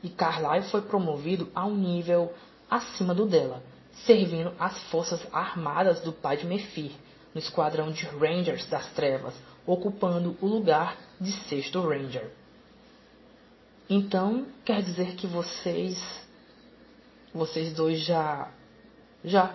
E 0.00 0.08
Carlyle 0.08 0.70
foi 0.70 0.80
promovido 0.80 1.50
a 1.52 1.66
um 1.66 1.74
nível 1.74 2.32
acima 2.70 3.12
do 3.12 3.26
dela, 3.26 3.60
servindo 4.06 4.52
as 4.60 4.80
forças 4.84 5.20
armadas 5.32 6.00
do 6.00 6.12
pai 6.12 6.36
de 6.36 6.46
Mephir, 6.46 6.92
no 7.34 7.40
esquadrão 7.40 7.90
de 7.90 8.06
Rangers 8.06 8.64
das 8.66 8.86
Trevas, 8.92 9.34
ocupando 9.66 10.36
o 10.40 10.46
lugar 10.46 10.96
de 11.20 11.32
sexto 11.32 11.80
Ranger. 11.80 12.30
Então, 13.90 14.46
quer 14.64 14.82
dizer 14.82 15.16
que 15.16 15.26
vocês 15.26 16.00
vocês 17.34 17.72
dois 17.72 18.00
já 18.00 18.48
já 19.24 19.54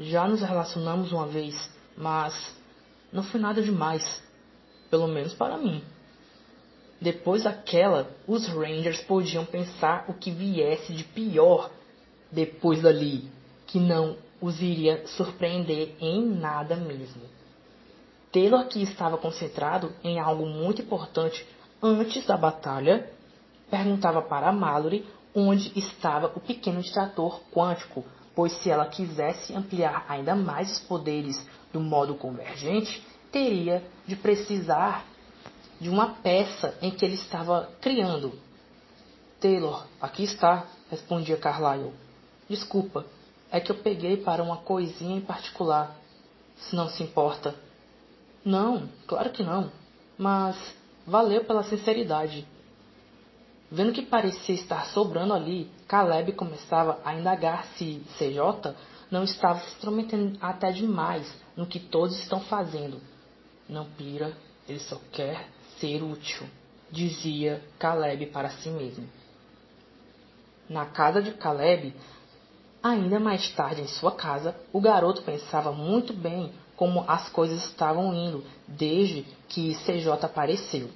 já 0.00 0.26
nos 0.26 0.40
relacionamos 0.40 1.12
uma 1.12 1.26
vez, 1.26 1.70
mas 1.96 2.57
não 3.12 3.22
foi 3.22 3.40
nada 3.40 3.62
demais, 3.62 4.22
pelo 4.90 5.06
menos 5.06 5.34
para 5.34 5.56
mim. 5.56 5.82
Depois 7.00 7.44
daquela, 7.44 8.10
os 8.26 8.46
Rangers 8.48 9.00
podiam 9.02 9.44
pensar 9.44 10.04
o 10.08 10.14
que 10.14 10.30
viesse 10.30 10.92
de 10.92 11.04
pior 11.04 11.70
depois 12.30 12.82
dali, 12.82 13.30
que 13.66 13.78
não 13.78 14.16
os 14.40 14.60
iria 14.60 15.06
surpreender 15.06 15.94
em 16.00 16.24
nada 16.26 16.76
mesmo. 16.76 17.22
Taylor, 18.32 18.66
que 18.66 18.82
estava 18.82 19.16
concentrado 19.16 19.92
em 20.04 20.18
algo 20.18 20.44
muito 20.44 20.82
importante 20.82 21.46
antes 21.82 22.26
da 22.26 22.36
batalha, 22.36 23.10
perguntava 23.70 24.20
para 24.20 24.52
Mallory 24.52 25.06
onde 25.34 25.72
estava 25.78 26.32
o 26.34 26.40
pequeno 26.40 26.82
distrator 26.82 27.40
quântico, 27.52 28.04
pois 28.34 28.52
se 28.52 28.70
ela 28.70 28.86
quisesse 28.86 29.54
ampliar 29.54 30.04
ainda 30.08 30.34
mais 30.34 30.72
os 30.72 30.80
poderes 30.80 31.36
do 31.72 31.80
modo 31.80 32.14
convergente, 32.14 33.04
teria 33.30 33.82
de 34.06 34.16
precisar 34.16 35.04
de 35.80 35.88
uma 35.88 36.14
peça 36.14 36.76
em 36.82 36.90
que 36.90 37.04
ele 37.04 37.14
estava 37.14 37.70
criando. 37.80 38.32
Taylor, 39.40 39.86
aqui 40.00 40.24
está, 40.24 40.66
respondia 40.90 41.36
Carlyle. 41.36 41.92
Desculpa, 42.48 43.04
é 43.50 43.60
que 43.60 43.70
eu 43.70 43.76
peguei 43.76 44.16
para 44.16 44.42
uma 44.42 44.56
coisinha 44.56 45.16
em 45.16 45.20
particular, 45.20 45.94
se 46.56 46.74
não 46.74 46.88
se 46.88 47.02
importa. 47.02 47.54
Não, 48.44 48.88
claro 49.06 49.30
que 49.30 49.42
não. 49.42 49.70
Mas 50.16 50.56
valeu 51.06 51.44
pela 51.44 51.62
sinceridade. 51.62 52.46
Vendo 53.70 53.92
que 53.92 54.02
parecia 54.02 54.54
estar 54.54 54.86
sobrando 54.86 55.34
ali, 55.34 55.70
Caleb 55.86 56.32
começava 56.32 56.98
a 57.04 57.14
indagar 57.14 57.66
se 57.76 58.02
CJ 58.18 58.74
não 59.10 59.24
estava 59.24 59.60
se 59.60 59.76
intrometendo 59.76 60.38
até 60.40 60.72
demais 60.72 61.30
no 61.58 61.66
que 61.66 61.80
todos 61.80 62.16
estão 62.20 62.40
fazendo. 62.40 63.00
Não 63.68 63.84
pira, 63.84 64.32
ele 64.68 64.78
só 64.78 64.96
quer 65.10 65.48
ser 65.80 66.04
útil, 66.04 66.46
dizia 66.90 67.60
Caleb 67.78 68.26
para 68.26 68.48
si 68.50 68.70
mesmo. 68.70 69.06
na 70.68 70.84
casa 70.84 71.22
de 71.22 71.32
Caleb, 71.32 71.94
ainda 72.82 73.18
mais 73.18 73.50
tarde 73.52 73.80
em 73.80 73.88
sua 73.88 74.12
casa, 74.12 74.54
o 74.72 74.80
garoto 74.80 75.22
pensava 75.22 75.72
muito 75.72 76.12
bem 76.12 76.52
como 76.76 77.04
as 77.08 77.28
coisas 77.30 77.64
estavam 77.64 78.14
indo 78.14 78.44
desde 78.66 79.22
que 79.48 79.74
CJ 79.84 80.10
apareceu 80.22 80.90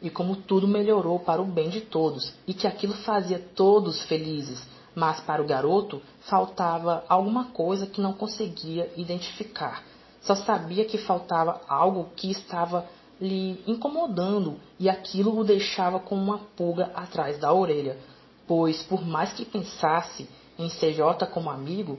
e 0.00 0.10
como 0.10 0.36
tudo 0.36 0.68
melhorou 0.68 1.18
para 1.18 1.40
o 1.40 1.46
bem 1.46 1.70
de 1.70 1.80
todos 1.80 2.34
e 2.46 2.52
que 2.52 2.66
aquilo 2.66 2.92
fazia 2.92 3.38
todos 3.38 4.02
felizes, 4.02 4.62
mas 4.94 5.20
para 5.20 5.42
o 5.42 5.46
garoto 5.46 6.02
faltava 6.20 7.02
alguma 7.08 7.46
coisa 7.46 7.86
que 7.86 8.00
não 8.00 8.12
conseguia 8.12 8.92
identificar. 8.96 9.82
Só 10.24 10.34
sabia 10.34 10.84
que 10.84 10.98
faltava 10.98 11.60
algo 11.68 12.08
que 12.16 12.30
estava 12.30 12.86
lhe 13.20 13.62
incomodando 13.66 14.58
e 14.78 14.88
aquilo 14.88 15.38
o 15.38 15.44
deixava 15.44 16.00
com 16.00 16.16
uma 16.16 16.38
pulga 16.56 16.90
atrás 16.94 17.38
da 17.38 17.52
orelha, 17.52 17.98
pois 18.46 18.82
por 18.82 19.04
mais 19.04 19.32
que 19.32 19.44
pensasse 19.44 20.28
em 20.58 20.68
CJ 20.68 21.26
como 21.32 21.50
amigo, 21.50 21.98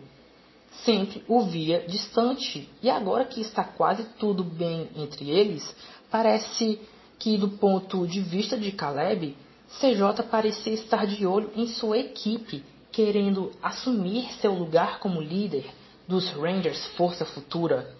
sempre 0.83 1.23
o 1.27 1.41
via 1.41 1.85
distante. 1.87 2.69
E 2.81 2.89
agora 2.89 3.25
que 3.25 3.41
está 3.41 3.63
quase 3.63 4.03
tudo 4.19 4.43
bem 4.43 4.89
entre 4.95 5.29
eles, 5.29 5.75
parece 6.09 6.79
que 7.19 7.37
do 7.37 7.49
ponto 7.49 8.05
de 8.07 8.21
vista 8.21 8.57
de 8.57 8.71
Caleb, 8.71 9.37
CJ 9.79 10.23
parecia 10.29 10.73
estar 10.73 11.05
de 11.05 11.25
olho 11.25 11.51
em 11.55 11.67
sua 11.67 11.97
equipe, 11.97 12.63
querendo 12.91 13.51
assumir 13.61 14.31
seu 14.41 14.53
lugar 14.53 14.99
como 14.99 15.21
líder 15.21 15.65
dos 16.07 16.29
Rangers 16.31 16.85
Força 16.95 17.25
Futura. 17.25 17.94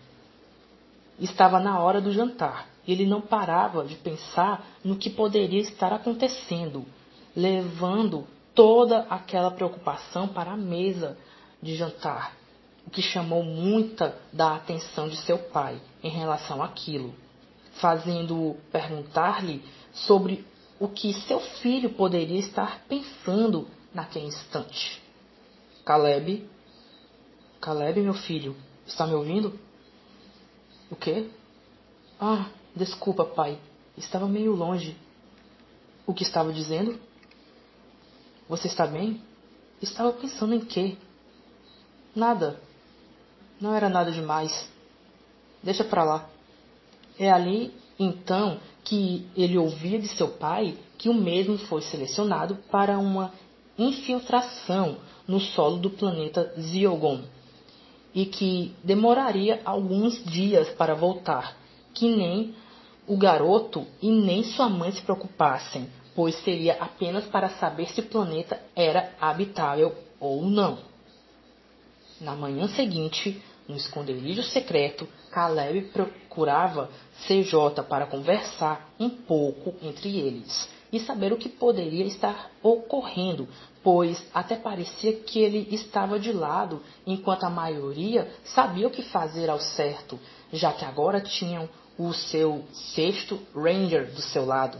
Estava 1.20 1.60
na 1.60 1.80
hora 1.80 2.02
do 2.02 2.12
jantar. 2.12 2.68
Ele 2.88 3.06
não 3.06 3.22
parava 3.22 3.84
de 3.84 3.96
pensar 3.96 4.66
no 4.84 4.96
que 4.96 5.10
poderia 5.10 5.62
estar 5.62 5.92
acontecendo, 5.92 6.86
levando 7.36 8.28
toda 8.54 9.08
aquela 9.10 9.52
preocupação 9.52 10.28
para 10.28 10.52
a 10.52 10.58
mesa 10.58 11.18
de 11.62 11.76
jantar, 11.76 12.34
o 12.86 12.90
que 12.90 13.02
chamou 13.02 13.44
muita 13.44 14.18
da 14.32 14.56
atenção 14.56 15.10
de 15.10 15.18
seu 15.18 15.38
pai 15.38 15.82
em 16.04 16.10
relação 16.10 16.62
àquilo, 16.62 17.14
fazendo 17.74 18.56
perguntar-lhe 18.72 19.64
sobre 19.92 20.46
o 20.80 20.88
que 20.88 21.14
seu 21.14 21.40
filho 21.40 21.90
poderia 21.92 22.40
estar 22.40 22.82
pensando 22.88 23.68
naquele 23.94 24.28
instante. 24.28 25.02
Caleb, 25.84 26.48
Caleb, 27.60 28.02
meu 28.02 28.14
filho, 28.14 28.56
está 28.86 29.08
me 29.08 29.16
ouvindo? 29.16 29.58
O 30.90 30.96
quê? 30.96 31.28
Ah, 32.20 32.48
desculpa, 32.76 33.26
pai. 33.26 33.58
Estava 33.98 34.28
meio 34.28 34.54
longe. 34.54 34.96
O 36.06 36.14
que 36.14 36.24
estava 36.24 36.54
dizendo? 36.54 37.00
Você 38.48 38.68
está 38.68 38.86
bem? 38.86 39.22
Estava 39.82 40.14
pensando 40.14 40.54
em 40.54 40.60
quê? 40.60 40.96
Nada. 42.16 42.60
Não 43.60 43.74
era 43.74 43.90
nada 43.90 44.12
demais. 44.12 44.70
Deixa 45.64 45.84
para 45.84 46.04
lá. 46.04 46.30
É 47.18 47.32
ali, 47.32 47.74
então, 47.98 48.60
que 48.84 49.28
ele 49.36 49.58
ouvia 49.58 50.00
de 50.00 50.08
seu 50.10 50.28
pai 50.28 50.78
que 50.98 51.10
o 51.10 51.14
mesmo 51.14 51.58
foi 51.58 51.82
selecionado 51.82 52.58
para 52.70 53.00
uma 53.00 53.34
infiltração 53.78 54.98
no 55.28 55.40
solo 55.40 55.78
do 55.78 55.90
planeta 55.90 56.54
Ziogon 56.60 57.24
e 58.16 58.26
que 58.26 58.74
demoraria 58.82 59.62
alguns 59.66 60.24
dias 60.24 60.70
para 60.70 60.96
voltar, 60.96 61.58
que 61.94 62.08
nem 62.08 62.56
o 63.06 63.18
garoto 63.18 63.86
e 64.02 64.10
nem 64.10 64.44
sua 64.44 64.70
mãe 64.70 64.92
se 64.94 65.02
preocupassem, 65.02 65.90
pois 66.16 66.34
seria 66.44 66.78
apenas 66.80 67.26
para 67.26 67.50
saber 67.50 67.90
se 67.90 68.00
o 68.00 68.06
planeta 68.06 68.60
era 68.74 69.14
habitável 69.20 69.94
ou 70.18 70.44
não. 70.46 70.78
Na 72.22 72.34
manhã 72.34 72.70
seguinte, 72.70 73.42
no 73.68 73.76
esconderijo 73.76 74.44
secreto, 74.44 75.08
Caleb 75.32 75.90
procurava 75.92 76.90
CJ 77.28 77.84
para 77.90 78.06
conversar 78.06 78.90
um 78.98 79.10
pouco 79.10 79.76
entre 79.82 80.18
eles 80.18 80.70
e 80.92 81.00
saber 81.02 81.34
o 81.34 81.38
que 81.38 81.50
poderia 81.50 82.06
estar 82.06 82.50
ocorrendo, 82.64 83.50
pois 83.86 84.26
até 84.34 84.56
parecia 84.56 85.14
que 85.14 85.38
ele 85.38 85.68
estava 85.70 86.20
de 86.20 86.34
lado, 86.34 86.82
enquanto 87.06 87.44
a 87.44 87.52
maioria 87.52 88.28
sabia 88.44 88.88
o 88.88 88.90
que 88.90 89.04
fazer 89.04 89.48
ao 89.48 89.60
certo, 89.60 90.20
já 90.52 90.74
que 90.74 90.84
agora 90.84 91.22
tinham 91.22 91.70
o 91.96 92.12
seu 92.12 92.64
sexto 92.74 93.40
Ranger 93.54 94.12
do 94.12 94.24
seu 94.24 94.44
lado. 94.44 94.80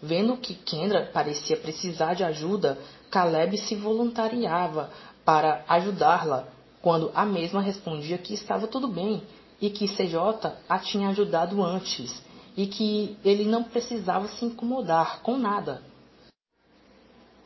Vendo 0.00 0.36
que 0.36 0.54
Kendra 0.54 1.10
parecia 1.12 1.56
precisar 1.56 2.14
de 2.14 2.22
ajuda, 2.22 2.78
Caleb 3.10 3.58
se 3.58 3.74
voluntariava 3.74 4.90
para 5.24 5.64
ajudá-la, 5.66 6.46
quando 6.80 7.10
a 7.12 7.26
mesma 7.26 7.60
respondia 7.60 8.16
que 8.16 8.32
estava 8.32 8.68
tudo 8.68 8.86
bem 8.86 9.24
e 9.60 9.70
que 9.70 9.88
CJ 9.88 10.52
a 10.68 10.78
tinha 10.78 11.08
ajudado 11.08 11.60
antes 11.64 12.22
e 12.56 12.68
que 12.68 13.16
ele 13.24 13.44
não 13.44 13.64
precisava 13.64 14.28
se 14.28 14.44
incomodar 14.44 15.20
com 15.20 15.36
nada. 15.36 15.89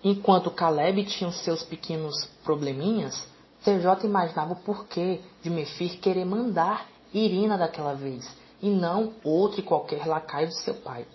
Enquanto 0.04 0.50
Caleb 0.50 1.02
tinha 1.06 1.30
os 1.30 1.42
seus 1.42 1.62
pequenos 1.62 2.26
probleminhas, 2.44 3.26
CJ 3.64 4.04
imaginava 4.04 4.52
o 4.52 4.56
porquê 4.56 5.22
de 5.42 5.48
Mefir 5.48 5.98
querer 5.98 6.26
mandar 6.26 6.86
Irina 7.14 7.56
daquela 7.56 7.94
vez 7.94 8.30
e 8.60 8.68
não 8.68 9.14
outro 9.24 9.60
e 9.60 9.62
qualquer 9.62 10.06
lacaio 10.06 10.48
de 10.48 10.60
seu 10.62 10.74
pai. 10.74 11.06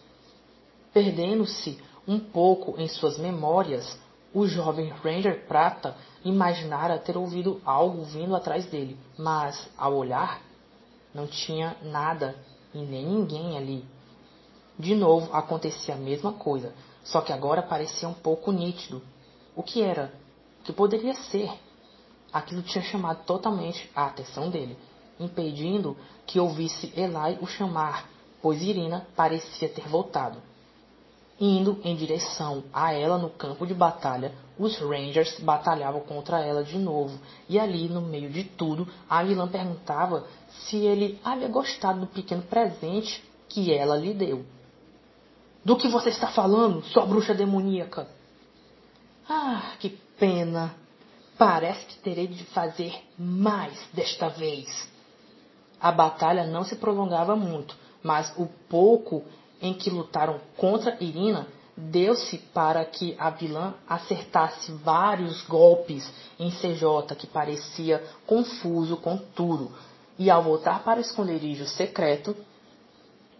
Perdendo-se 0.92 1.80
um 2.08 2.20
pouco 2.20 2.82
em 2.82 2.88
suas 2.88 3.20
memórias, 3.20 4.00
o 4.34 4.48
jovem 4.48 4.90
Ranger 4.90 5.46
Prata 5.48 5.96
imaginara 6.26 6.98
ter 6.98 7.16
ouvido 7.16 7.62
algo 7.64 8.04
vindo 8.04 8.36
atrás 8.36 8.66
dele, 8.66 8.98
mas, 9.16 9.70
ao 9.78 9.96
olhar, 9.96 10.42
não 11.14 11.28
tinha 11.28 11.76
nada 11.84 12.36
e 12.74 12.80
nem 12.80 13.06
ninguém 13.06 13.56
ali. 13.56 13.86
De 14.78 14.96
novo 14.96 15.32
acontecia 15.32 15.94
a 15.94 15.98
mesma 15.98 16.34
coisa, 16.34 16.74
só 17.10 17.22
que 17.22 17.34
agora 17.34 17.62
parecia 17.64 18.08
um 18.08 18.14
pouco 18.14 18.52
nítido. 18.52 19.02
O 19.56 19.64
que 19.64 19.82
era? 19.82 20.14
O 20.62 20.64
que 20.64 20.72
poderia 20.72 21.16
ser? 21.16 21.52
Aquilo 22.32 22.62
tinha 22.62 22.84
chamado 22.84 23.24
totalmente 23.26 23.90
a 23.96 24.06
atenção 24.06 24.50
dele, 24.50 24.78
impedindo 25.20 25.98
que 26.28 26.40
ouvisse 26.40 26.94
Eli 26.96 27.40
o 27.42 27.48
chamar, 27.48 28.08
pois 28.42 28.62
Irina 28.62 29.08
parecia 29.16 29.68
ter 29.68 29.88
voltado. 29.88 30.38
Indo 31.40 31.80
em 31.84 31.96
direção 31.96 32.64
a 32.72 32.94
ela 32.94 33.18
no 33.18 33.32
campo 33.32 33.66
de 33.66 33.74
batalha, 33.74 34.32
os 34.58 34.78
Rangers 34.78 35.40
batalhavam 35.40 36.02
contra 36.02 36.42
ela 36.42 36.64
de 36.64 36.78
novo, 36.78 37.18
e 37.48 37.58
ali, 37.58 37.90
no 37.90 38.02
meio 38.02 38.30
de 38.30 38.44
tudo, 38.44 38.88
a 39.10 39.24
vilã 39.24 39.48
perguntava 39.48 40.28
se 40.50 40.78
ele 40.78 41.20
havia 41.24 41.48
gostado 41.48 42.02
do 42.02 42.08
pequeno 42.08 42.44
presente 42.44 43.24
que 43.48 43.74
ela 43.74 43.98
lhe 43.98 44.14
deu. 44.14 44.46
Do 45.64 45.76
que 45.76 45.88
você 45.88 46.10
está 46.10 46.28
falando, 46.28 46.84
sua 46.86 47.06
bruxa 47.06 47.34
demoníaca? 47.34 48.08
Ah, 49.28 49.74
que 49.80 49.90
pena! 50.18 50.74
Parece 51.38 51.86
que 51.86 51.98
terei 52.00 52.28
de 52.28 52.44
fazer 52.46 52.94
mais 53.18 53.78
desta 53.94 54.28
vez. 54.28 54.90
A 55.80 55.92
batalha 55.92 56.46
não 56.46 56.64
se 56.64 56.76
prolongava 56.76 57.36
muito, 57.36 57.76
mas 58.04 58.34
o 58.38 58.46
pouco 58.68 59.24
em 59.62 59.74
que 59.74 59.90
lutaram 59.90 60.40
contra 60.58 60.98
Irina 61.02 61.48
deu-se 61.76 62.38
para 62.38 62.84
que 62.84 63.16
a 63.18 63.30
vilã 63.30 63.74
acertasse 63.88 64.72
vários 64.72 65.42
golpes 65.44 66.12
em 66.38 66.52
CJ 66.52 67.16
que 67.18 67.28
parecia 67.28 68.04
confuso 68.26 68.98
com 68.98 69.18
tudo. 69.18 69.72
E 70.18 70.30
ao 70.30 70.44
voltar 70.44 70.84
para 70.84 71.00
o 71.00 71.02
esconderijo 71.02 71.66
secreto, 71.66 72.36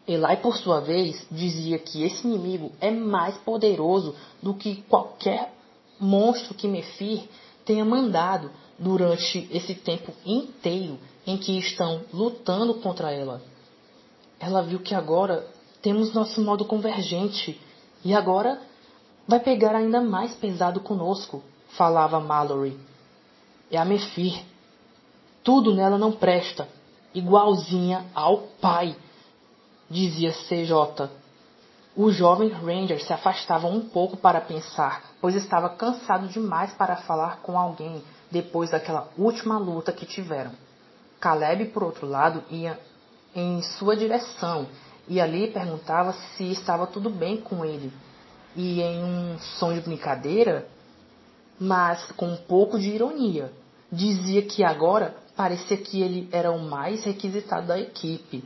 Eli, 0.10 0.38
por 0.38 0.58
sua 0.58 0.80
vez, 0.80 1.24
dizia 1.30 1.78
que 1.78 2.02
esse 2.02 2.26
inimigo 2.26 2.72
é 2.82 2.90
mais 2.90 3.38
poderoso 3.38 4.16
do 4.42 4.56
que 4.56 4.82
qualquer 4.90 5.54
monstro 6.00 6.56
que 6.56 6.68
Mefir 6.68 7.30
tenha 7.64 7.86
mandado 7.86 8.50
durante 8.80 9.48
esse 9.52 9.76
tempo 9.76 10.12
inteiro 10.26 10.98
em 11.28 11.38
que 11.38 11.56
estão 11.60 12.02
lutando 12.12 12.74
contra 12.82 13.12
ela. 13.12 13.40
Ela 14.40 14.64
viu 14.64 14.80
que 14.80 14.96
agora 14.96 15.46
temos 15.80 16.12
nosso 16.12 16.42
modo 16.42 16.66
convergente 16.66 17.62
e 18.04 18.12
agora 18.12 18.60
vai 19.28 19.40
pegar 19.40 19.76
ainda 19.76 20.02
mais 20.02 20.34
pesado 20.34 20.80
conosco, 20.80 21.44
falava 21.78 22.20
Mallory. 22.20 22.76
É 23.70 23.78
a 23.78 23.86
Mefir. 23.86 24.44
Tudo 25.44 25.72
nela 25.72 26.00
não 26.00 26.12
presta, 26.12 26.68
igualzinha 27.14 28.08
ao 28.16 28.48
pai, 28.60 28.96
dizia 29.90 30.32
CJ. 30.32 31.10
O 31.96 32.12
jovem 32.12 32.50
Ranger 32.50 33.04
se 33.04 33.12
afastava 33.12 33.68
um 33.68 33.82
pouco 33.82 34.16
para 34.16 34.40
pensar, 34.40 35.04
pois 35.20 35.36
estava 35.36 35.70
cansado 35.70 36.28
demais 36.28 36.72
para 36.74 36.96
falar 36.96 37.42
com 37.42 37.58
alguém 37.58 38.02
depois 38.32 38.70
daquela 38.70 39.10
última 39.18 39.58
luta 39.58 39.92
que 39.92 40.06
tiveram. 40.06 40.52
Caleb, 41.20 41.66
por 41.66 41.84
outro 41.84 42.08
lado, 42.08 42.44
ia 42.50 42.80
em 43.36 43.62
sua 43.62 43.96
direção 43.96 44.68
e 45.08 45.20
ali 45.20 45.52
perguntava 45.52 46.14
se 46.14 46.52
estava 46.52 46.88
tudo 46.88 47.10
bem 47.10 47.38
com 47.38 47.66
ele. 47.66 47.92
E 48.56 48.82
em 48.82 49.04
um 49.04 49.40
som 49.40 49.74
de 49.74 49.82
brincadeira, 49.82 50.68
mas 51.60 52.12
com 52.14 52.28
um 52.28 52.38
pouco 52.38 52.80
de 52.80 52.90
ironia. 52.90 53.52
Dizia 53.92 54.44
que 54.44 54.64
agora 54.64 55.16
parecia 55.36 55.78
que 55.78 56.02
ele 56.02 56.30
era 56.32 56.52
o 56.52 56.60
mais 56.60 57.04
requisitado 57.04 57.68
da 57.68 57.80
equipe. 57.80 58.44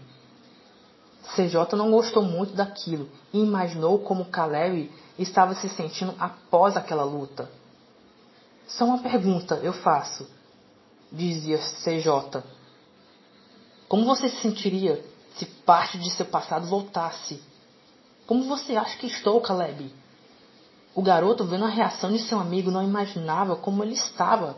CJ 1.35 1.75
não 1.77 1.89
gostou 1.89 2.21
muito 2.23 2.53
daquilo 2.53 3.09
e 3.33 3.39
imaginou 3.39 3.99
como 3.99 4.25
Caleb 4.25 4.91
estava 5.17 5.55
se 5.55 5.69
sentindo 5.69 6.13
após 6.19 6.75
aquela 6.75 7.03
luta. 7.03 7.49
Só 8.67 8.85
uma 8.85 8.99
pergunta 8.99 9.55
eu 9.63 9.73
faço, 9.73 10.27
dizia 11.11 11.57
CJ. 11.57 12.43
Como 13.87 14.05
você 14.05 14.29
se 14.29 14.41
sentiria 14.41 15.03
se 15.35 15.45
parte 15.45 15.97
de 15.97 16.11
seu 16.11 16.25
passado 16.25 16.67
voltasse? 16.67 17.41
Como 18.25 18.43
você 18.45 18.75
acha 18.75 18.97
que 18.97 19.07
estou, 19.07 19.39
Caleb? 19.41 19.93
O 20.95 21.01
garoto, 21.01 21.43
vendo 21.43 21.65
a 21.65 21.69
reação 21.69 22.11
de 22.11 22.19
seu 22.19 22.39
amigo, 22.39 22.69
não 22.69 22.83
imaginava 22.83 23.55
como 23.55 23.83
ele 23.83 23.93
estava, 23.93 24.55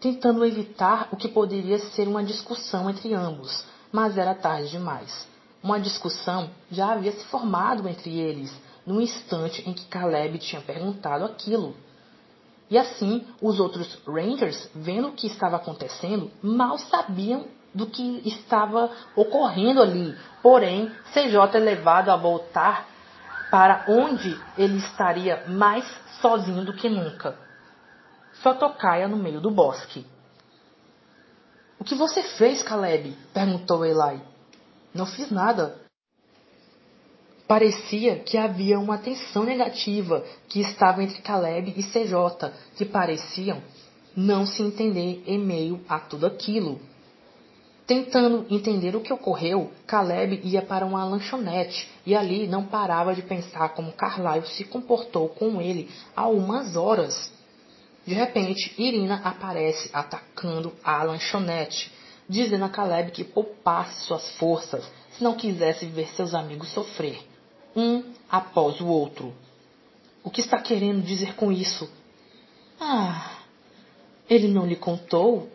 tentando 0.00 0.44
evitar 0.44 1.08
o 1.12 1.16
que 1.16 1.28
poderia 1.28 1.78
ser 1.78 2.08
uma 2.08 2.24
discussão 2.24 2.90
entre 2.90 3.14
ambos, 3.14 3.64
mas 3.92 4.18
era 4.18 4.34
tarde 4.34 4.70
demais. 4.70 5.26
Uma 5.66 5.80
discussão 5.80 6.48
já 6.70 6.92
havia 6.92 7.10
se 7.10 7.24
formado 7.24 7.88
entre 7.88 8.16
eles 8.16 8.56
no 8.86 9.00
instante 9.00 9.68
em 9.68 9.72
que 9.72 9.84
Caleb 9.86 10.38
tinha 10.38 10.62
perguntado 10.62 11.24
aquilo. 11.24 11.74
E 12.70 12.78
assim, 12.78 13.26
os 13.42 13.58
outros 13.58 13.98
Rangers, 14.06 14.70
vendo 14.72 15.08
o 15.08 15.12
que 15.12 15.26
estava 15.26 15.56
acontecendo, 15.56 16.30
mal 16.40 16.78
sabiam 16.78 17.46
do 17.74 17.88
que 17.88 18.22
estava 18.24 18.92
ocorrendo 19.16 19.82
ali. 19.82 20.16
Porém, 20.40 20.88
CJ 21.12 21.56
é 21.56 21.58
levado 21.58 22.10
a 22.10 22.16
voltar 22.16 22.86
para 23.50 23.86
onde 23.88 24.40
ele 24.56 24.76
estaria 24.76 25.46
mais 25.48 25.84
sozinho 26.20 26.64
do 26.64 26.74
que 26.74 26.88
nunca. 26.88 27.36
Sua 28.34 28.54
tocaia 28.54 29.08
no 29.08 29.16
meio 29.16 29.40
do 29.40 29.50
bosque. 29.50 30.06
O 31.76 31.82
que 31.82 31.96
você 31.96 32.22
fez, 32.22 32.62
Caleb? 32.62 33.18
perguntou 33.34 33.84
Eli. 33.84 34.35
Não 34.94 35.06
fiz 35.06 35.30
nada. 35.30 35.80
Parecia 37.46 38.18
que 38.20 38.36
havia 38.36 38.78
uma 38.78 38.98
tensão 38.98 39.44
negativa 39.44 40.24
que 40.48 40.60
estava 40.60 41.02
entre 41.02 41.22
Caleb 41.22 41.74
e 41.76 41.82
CJ, 41.82 42.50
que 42.76 42.84
pareciam 42.84 43.62
não 44.16 44.46
se 44.46 44.62
entender 44.62 45.22
em 45.26 45.38
meio 45.38 45.80
a 45.88 46.00
tudo 46.00 46.26
aquilo. 46.26 46.80
Tentando 47.86 48.44
entender 48.50 48.96
o 48.96 49.00
que 49.00 49.12
ocorreu, 49.12 49.70
Caleb 49.86 50.40
ia 50.42 50.60
para 50.60 50.84
uma 50.84 51.04
lanchonete 51.04 51.88
e 52.04 52.16
ali 52.16 52.48
não 52.48 52.64
parava 52.64 53.14
de 53.14 53.22
pensar 53.22 53.68
como 53.74 53.92
Carlyle 53.92 54.46
se 54.48 54.64
comportou 54.64 55.28
com 55.28 55.60
ele 55.62 55.88
há 56.16 56.26
umas 56.26 56.74
horas. 56.74 57.30
De 58.04 58.12
repente, 58.12 58.74
Irina 58.76 59.20
aparece 59.22 59.88
atacando 59.92 60.72
a 60.82 61.04
lanchonete, 61.04 61.92
dizendo 62.28 62.64
a 62.64 62.68
Caleb 62.68 63.10
que 63.12 63.24
poupasse 63.24 64.04
suas 64.06 64.36
forças 64.36 64.84
se 65.12 65.22
não 65.24 65.34
quisesse 65.34 65.86
ver 65.86 66.08
seus 66.08 66.34
amigos 66.34 66.70
sofrer, 66.70 67.18
um 67.74 68.02
após 68.30 68.80
o 68.80 68.86
outro. 68.86 69.32
O 70.22 70.30
que 70.30 70.40
está 70.40 70.60
querendo 70.60 71.02
dizer 71.02 71.34
com 71.34 71.50
isso? 71.50 71.90
Ah, 72.80 73.38
ele 74.28 74.48
não 74.48 74.66
lhe 74.66 74.76
contou? 74.76 75.48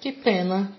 Que 0.00 0.10
pena. 0.10 0.72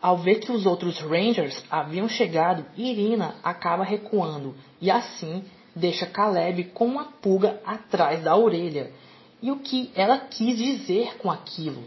Ao 0.00 0.16
ver 0.18 0.36
que 0.36 0.52
os 0.52 0.66
outros 0.66 1.00
Rangers 1.00 1.64
haviam 1.70 2.08
chegado, 2.08 2.64
Irina 2.76 3.36
acaba 3.42 3.84
recuando 3.84 4.54
e 4.80 4.90
assim 4.90 5.44
deixa 5.74 6.06
Caleb 6.06 6.64
com 6.74 6.86
uma 6.86 7.04
pulga 7.04 7.60
atrás 7.64 8.22
da 8.22 8.36
orelha. 8.36 8.92
E 9.40 9.50
o 9.50 9.60
que 9.60 9.90
ela 9.94 10.18
quis 10.18 10.56
dizer 10.58 11.16
com 11.18 11.30
aquilo? 11.30 11.84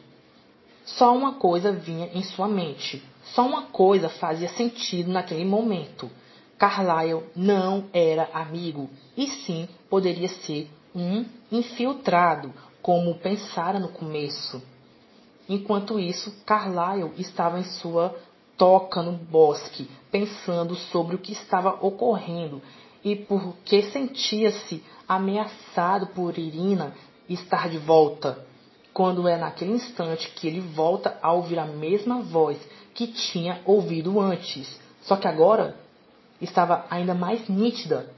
Só 0.97 1.15
uma 1.15 1.33
coisa 1.33 1.71
vinha 1.71 2.09
em 2.13 2.23
sua 2.23 2.47
mente. 2.47 3.03
Só 3.33 3.45
uma 3.45 3.63
coisa 3.63 4.09
fazia 4.09 4.49
sentido 4.49 5.11
naquele 5.11 5.45
momento. 5.45 6.09
Carlyle 6.57 7.23
não 7.35 7.85
era 7.91 8.29
amigo, 8.33 8.89
e 9.17 9.27
sim 9.27 9.67
poderia 9.89 10.27
ser 10.27 10.69
um 10.93 11.25
infiltrado, 11.51 12.53
como 12.81 13.15
pensara 13.15 13.79
no 13.79 13.89
começo. 13.89 14.61
Enquanto 15.49 15.99
isso, 15.99 16.31
Carlyle 16.45 17.11
estava 17.17 17.59
em 17.59 17.63
sua 17.63 18.15
toca 18.57 19.01
no 19.01 19.13
bosque, 19.13 19.89
pensando 20.11 20.75
sobre 20.75 21.15
o 21.15 21.19
que 21.19 21.31
estava 21.31 21.77
ocorrendo 21.83 22.61
e 23.03 23.15
por 23.15 23.55
que 23.65 23.81
sentia-se 23.83 24.83
ameaçado 25.07 26.07
por 26.07 26.37
Irina 26.37 26.93
estar 27.27 27.69
de 27.69 27.79
volta. 27.79 28.45
Quando 28.93 29.27
é 29.27 29.37
naquele 29.37 29.71
instante 29.71 30.29
que 30.31 30.47
ele 30.47 30.59
volta 30.59 31.17
a 31.21 31.31
ouvir 31.31 31.59
a 31.59 31.65
mesma 31.65 32.21
voz 32.21 32.57
que 32.93 33.07
tinha 33.07 33.61
ouvido 33.65 34.19
antes, 34.19 34.79
só 35.01 35.15
que 35.15 35.27
agora 35.27 35.75
estava 36.41 36.85
ainda 36.89 37.13
mais 37.13 37.47
nítida, 37.47 38.11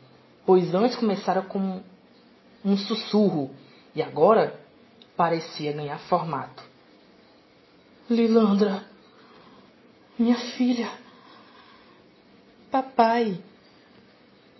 pois 0.46 0.74
antes 0.74 0.98
começara 0.98 1.42
com 1.42 1.82
um 2.66 2.78
sussurro 2.78 3.52
e 3.96 4.02
agora 4.02 4.60
parecia 5.16 5.74
ganhar 5.74 6.00
formato. 6.00 6.64
Lilandra, 8.10 8.84
minha 10.18 10.36
filha. 10.36 10.90
Papai. 12.72 13.38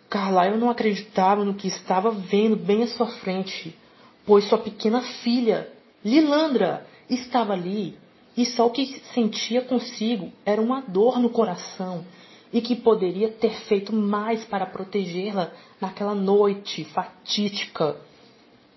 Carlyle 0.10 0.58
não 0.58 0.70
acreditava 0.70 1.44
no 1.44 1.56
que 1.56 1.68
estava 1.68 2.12
vendo 2.12 2.56
bem 2.56 2.84
à 2.84 2.88
sua 2.88 3.08
frente, 3.08 3.76
pois 4.26 4.48
sua 4.48 4.60
pequena 4.60 5.02
filha, 5.02 5.73
Lilandra, 6.04 6.86
estava 7.10 7.54
ali 7.54 7.98
e 8.36 8.46
só 8.46 8.68
o 8.68 8.72
que 8.72 8.86
sentia 9.14 9.62
consigo 9.62 10.32
era 10.46 10.62
uma 10.62 10.82
dor 10.82 11.20
no 11.20 11.30
coração 11.30 12.06
e 12.52 12.62
que 12.62 12.76
poderia 12.76 13.30
ter 13.30 13.54
feito 13.62 13.94
mais 13.94 14.44
para 14.46 14.66
protegê-la 14.66 15.52
naquela 15.82 16.14
noite 16.14 16.84
fatídica. 16.86 17.98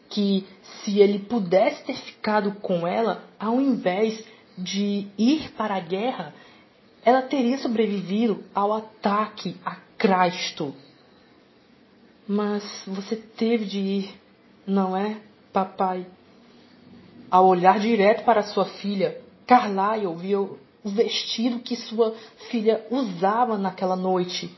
Que 0.09 0.47
se 0.63 1.01
ele 1.01 1.19
pudesse 1.19 1.85
ter 1.85 1.97
ficado 1.97 2.53
com 2.63 2.87
ela, 2.87 3.25
ao 3.39 3.61
invés 3.61 4.25
de 4.57 5.09
ir 5.19 5.51
para 5.53 5.75
a 5.75 5.81
guerra, 5.81 6.33
ela 7.05 7.23
teria 7.23 7.59
sobrevivido 7.59 8.43
ao 8.55 8.73
ataque 8.73 9.57
a 9.65 9.77
Cristo. 9.99 10.75
Mas 12.27 12.65
você 12.87 13.17
teve 13.17 13.65
de 13.65 13.79
ir, 13.79 14.21
não 14.67 14.97
é, 14.97 15.21
papai? 15.53 16.07
Ao 17.37 17.47
olhar 17.49 17.79
direto 17.79 18.25
para 18.25 18.43
sua 18.43 18.65
filha, 18.65 19.21
Carlyle 19.47 20.15
viu 20.15 20.59
o 20.83 20.89
vestido 20.89 21.59
que 21.59 21.77
sua 21.77 22.15
filha 22.49 22.87
usava 22.91 23.59
naquela 23.59 23.95
noite, 23.95 24.51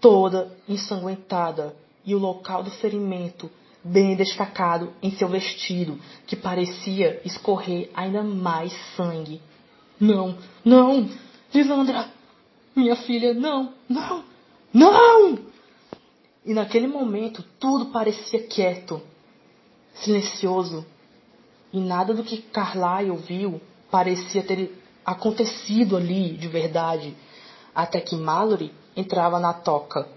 toda 0.00 0.56
ensanguentada, 0.68 1.74
e 2.04 2.14
o 2.14 2.20
local 2.20 2.62
do 2.62 2.70
ferimento 2.70 3.50
bem 3.82 4.14
destacado 4.14 4.92
em 5.02 5.10
seu 5.16 5.26
vestido, 5.28 5.98
que 6.24 6.36
parecia 6.36 7.20
escorrer 7.24 7.90
ainda 7.94 8.22
mais 8.22 8.72
sangue. 8.94 9.42
Não, 9.98 10.38
não, 10.64 11.10
Lisandra, 11.52 12.08
minha 12.76 12.94
filha, 12.94 13.34
não, 13.34 13.72
não, 13.88 14.22
não! 14.72 15.38
E 16.44 16.54
naquele 16.54 16.86
momento 16.86 17.44
tudo 17.58 17.86
parecia 17.86 18.46
quieto, 18.46 19.02
silencioso, 19.94 20.86
e 21.76 21.80
nada 21.80 22.14
do 22.14 22.24
que 22.24 22.38
Carlyle 22.38 23.16
viu 23.16 23.60
parecia 23.90 24.42
ter 24.42 24.72
acontecido 25.04 25.96
ali 25.96 26.36
de 26.36 26.48
verdade, 26.48 27.14
até 27.74 28.00
que 28.00 28.16
Mallory 28.16 28.72
entrava 28.96 29.38
na 29.38 29.52
toca 29.52 30.08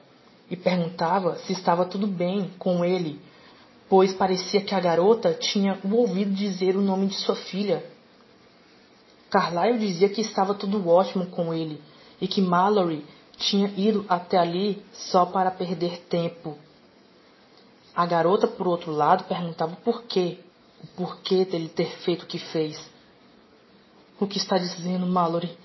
e 0.49 0.55
perguntava 0.55 1.35
se 1.39 1.53
estava 1.53 1.85
tudo 1.85 2.07
bem 2.07 2.51
com 2.57 2.83
ele 2.83 3.21
pois 3.89 4.13
parecia 4.13 4.61
que 4.61 4.75
a 4.75 4.79
garota 4.79 5.33
tinha 5.33 5.79
o 5.83 5.95
ouvido 5.95 6.31
dizer 6.31 6.77
o 6.77 6.81
nome 6.81 7.07
de 7.07 7.15
sua 7.15 7.35
filha. 7.35 7.83
Carlyle 9.31 9.79
dizia 9.79 10.07
que 10.07 10.21
estava 10.21 10.53
tudo 10.53 10.87
ótimo 10.87 11.25
com 11.25 11.53
ele 11.53 11.81
e 12.21 12.27
que 12.27 12.39
Mallory 12.39 13.03
tinha 13.37 13.67
ido 13.75 14.05
até 14.07 14.37
ali 14.37 14.83
só 14.93 15.25
para 15.25 15.49
perder 15.49 16.01
tempo. 16.01 16.55
A 17.95 18.05
garota, 18.05 18.47
por 18.47 18.67
outro 18.67 18.91
lado, 18.91 19.23
perguntava 19.23 19.73
o 19.73 19.77
porquê, 19.77 20.37
o 20.83 20.87
porquê 20.95 21.45
dele 21.45 21.69
ter 21.69 21.89
feito 21.99 22.23
o 22.23 22.27
que 22.27 22.39
fez. 22.39 22.89
O 24.19 24.27
que 24.27 24.37
está 24.37 24.57
dizendo, 24.57 25.05
Mallory? 25.05 25.57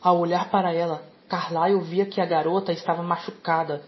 Ao 0.00 0.18
olhar 0.18 0.50
para 0.50 0.72
ela, 0.72 1.02
Carlyle 1.28 1.80
via 1.80 2.06
que 2.06 2.20
a 2.20 2.26
garota 2.26 2.72
estava 2.72 3.02
machucada, 3.02 3.82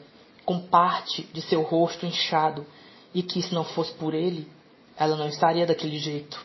com 0.44 0.60
parte 0.60 1.22
de 1.32 1.40
seu 1.42 1.62
rosto 1.62 2.04
inchado 2.04 2.66
e 3.14 3.22
que 3.22 3.40
se 3.42 3.54
não 3.54 3.64
fosse 3.64 3.92
por 3.94 4.14
ele, 4.14 4.48
ela 4.96 5.16
não 5.16 5.28
estaria 5.28 5.66
daquele 5.66 5.98
jeito. 5.98 6.44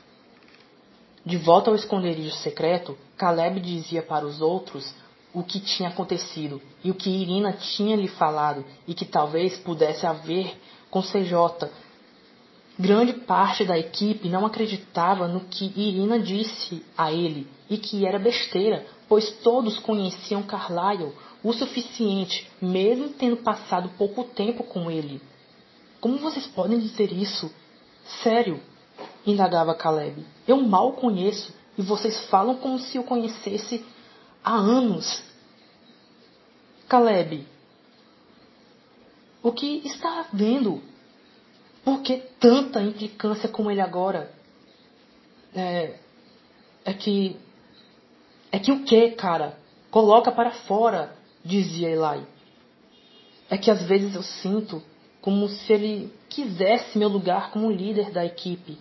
De 1.26 1.38
volta 1.38 1.72
ao 1.72 1.76
esconderijo 1.76 2.36
secreto, 2.36 2.98
Caleb 3.18 3.60
dizia 3.60 4.04
para 4.04 4.26
os 4.26 4.42
outros 4.42 4.94
o 5.34 5.44
que 5.44 5.60
tinha 5.60 5.90
acontecido 5.90 6.62
e 6.84 6.92
o 6.92 6.94
que 6.94 7.10
Irina 7.10 7.52
tinha 7.54 7.96
lhe 7.96 8.08
falado 8.08 8.64
e 8.88 8.94
que 8.94 9.06
talvez 9.06 9.58
pudesse 9.58 10.06
haver 10.06 10.56
com 10.90 11.02
CJ. 11.02 11.70
Grande 12.78 13.14
parte 13.14 13.64
da 13.64 13.78
equipe 13.78 14.28
não 14.28 14.46
acreditava 14.46 15.28
no 15.28 15.42
que 15.42 15.72
Irina 15.78 16.20
disse 16.20 16.84
a 16.98 17.12
ele 17.12 17.48
e 17.70 17.78
que 17.78 18.06
era 18.06 18.20
besteira, 18.20 18.86
pois 19.08 19.32
todos 19.44 19.80
conheciam 19.80 20.44
Carlyle 20.44 21.14
o 21.42 21.54
suficiente, 21.54 22.50
mesmo 22.62 23.10
tendo 23.10 23.38
passado 23.38 23.90
pouco 23.98 24.24
tempo 24.26 24.64
com 24.64 24.92
ele. 24.92 25.22
Como 26.02 26.18
vocês 26.18 26.46
podem 26.48 26.80
dizer 26.80 27.14
isso? 27.14 27.50
Sério, 28.24 28.60
indagava 29.26 29.74
Caleb. 29.74 30.26
Eu 30.48 30.58
mal 30.62 30.90
o 30.90 30.94
conheço 30.94 31.54
e 31.78 31.82
vocês 31.82 32.26
falam 32.28 32.56
como 32.56 32.78
se 32.80 33.00
o 33.00 33.04
conhecesse 33.04 33.86
há 34.44 34.54
anos. 34.56 35.24
Caleb, 36.90 37.48
o 39.42 39.52
que 39.52 39.82
está 39.86 40.26
havendo? 40.30 40.82
Por 41.86 42.02
que 42.02 42.18
tanta 42.40 42.82
implicância 42.82 43.48
com 43.48 43.70
ele 43.70 43.80
agora? 43.80 44.34
É, 45.54 46.00
é 46.84 46.94
que. 46.94 47.38
É 48.52 48.58
que 48.58 48.72
o 48.72 48.84
que, 48.84 49.12
cara? 49.12 49.58
Coloca 49.92 50.32
para 50.32 50.50
fora, 50.52 51.16
dizia 51.44 51.90
Eli. 51.90 52.26
É 53.50 53.58
que 53.58 53.70
às 53.70 53.84
vezes 53.84 54.16
eu 54.16 54.24
sinto 54.24 54.82
como 55.22 55.48
se 55.48 55.72
ele 55.72 56.14
quisesse 56.28 56.98
meu 56.98 57.08
lugar 57.08 57.52
como 57.52 57.72
líder 57.72 58.12
da 58.12 58.26
equipe, 58.26 58.78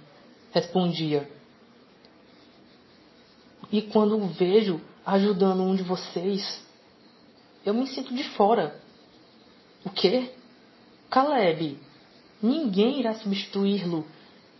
respondia. 0.52 1.28
E 3.70 3.82
quando 3.82 4.16
o 4.16 4.28
vejo 4.28 4.80
ajudando 5.04 5.62
um 5.62 5.74
de 5.74 5.82
vocês, 5.82 6.62
eu 7.64 7.74
me 7.74 7.86
sinto 7.86 8.14
de 8.14 8.24
fora. 8.30 8.80
O 9.84 9.90
quê? 9.90 10.30
Caleb, 11.10 11.78
Ninguém 12.44 13.00
irá 13.00 13.14
substituí-lo. 13.14 14.04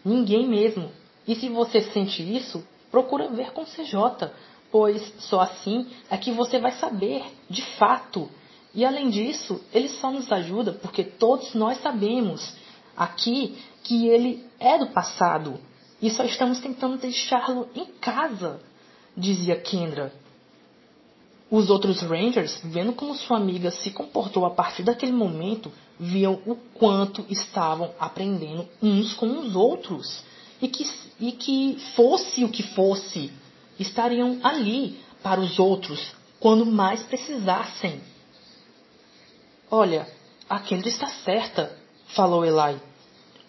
Ninguém 0.02 0.48
mesmo. 0.48 0.90
E 1.28 1.34
se 1.34 1.50
você 1.50 1.82
sente 1.82 2.22
isso, 2.22 2.66
procura 2.90 3.28
ver 3.28 3.52
com 3.52 3.66
CJ, 3.66 4.30
pois 4.72 5.12
só 5.18 5.40
assim 5.40 5.86
é 6.08 6.16
que 6.16 6.32
você 6.32 6.58
vai 6.58 6.72
saber, 6.72 7.22
de 7.50 7.60
fato. 7.76 8.30
E 8.74 8.86
além 8.86 9.10
disso, 9.10 9.60
ele 9.70 9.90
só 9.90 10.10
nos 10.10 10.32
ajuda 10.32 10.72
porque 10.72 11.04
todos 11.04 11.52
nós 11.54 11.76
sabemos 11.82 12.56
aqui 12.96 13.54
que 13.82 14.08
ele 14.08 14.42
é 14.58 14.78
do 14.78 14.86
passado 14.86 15.60
e 16.00 16.08
só 16.08 16.24
estamos 16.24 16.60
tentando 16.60 16.96
deixá-lo 16.96 17.68
em 17.74 17.84
casa, 18.00 18.60
dizia 19.14 19.60
Kendra. 19.60 20.10
Os 21.50 21.68
outros 21.68 22.00
Rangers, 22.00 22.62
vendo 22.64 22.94
como 22.94 23.14
sua 23.14 23.36
amiga 23.36 23.70
se 23.70 23.90
comportou 23.90 24.46
a 24.46 24.50
partir 24.50 24.82
daquele 24.82 25.12
momento, 25.12 25.70
viam 25.98 26.40
o 26.46 26.56
quanto 26.56 27.24
estavam 27.28 27.92
aprendendo 27.98 28.68
uns 28.82 29.14
com 29.14 29.26
os 29.38 29.54
outros. 29.54 30.22
E 30.60 30.68
que, 30.68 30.90
e 31.20 31.32
que 31.32 31.78
fosse 31.94 32.44
o 32.44 32.48
que 32.48 32.62
fosse, 32.62 33.30
estariam 33.78 34.40
ali 34.42 34.98
para 35.22 35.40
os 35.40 35.58
outros 35.58 36.14
quando 36.40 36.66
mais 36.66 37.02
precisassem. 37.02 38.00
Olha, 39.70 40.06
a 40.48 40.58
Kendra 40.58 40.88
está 40.88 41.08
certa, 41.08 41.76
falou 42.08 42.44
Eli. 42.44 42.80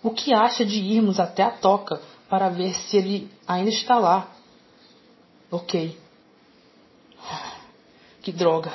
O 0.02 0.12
que 0.12 0.34
acha 0.34 0.66
de 0.66 0.78
irmos 0.78 1.20
até 1.20 1.44
a 1.44 1.52
toca 1.52 2.02
para 2.30 2.50
ver 2.50 2.74
se 2.74 2.98
ele 2.98 3.30
ainda 3.48 3.70
está 3.70 4.00
lá? 4.00 4.32
Ok. 5.52 5.98
Que 8.22 8.32
droga. 8.32 8.74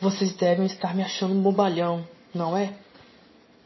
Vocês 0.00 0.34
devem 0.34 0.66
estar 0.66 0.96
me 0.96 1.02
achando 1.04 1.32
um 1.32 1.40
bobalhão, 1.40 2.04
não 2.34 2.56
é? 2.56 2.74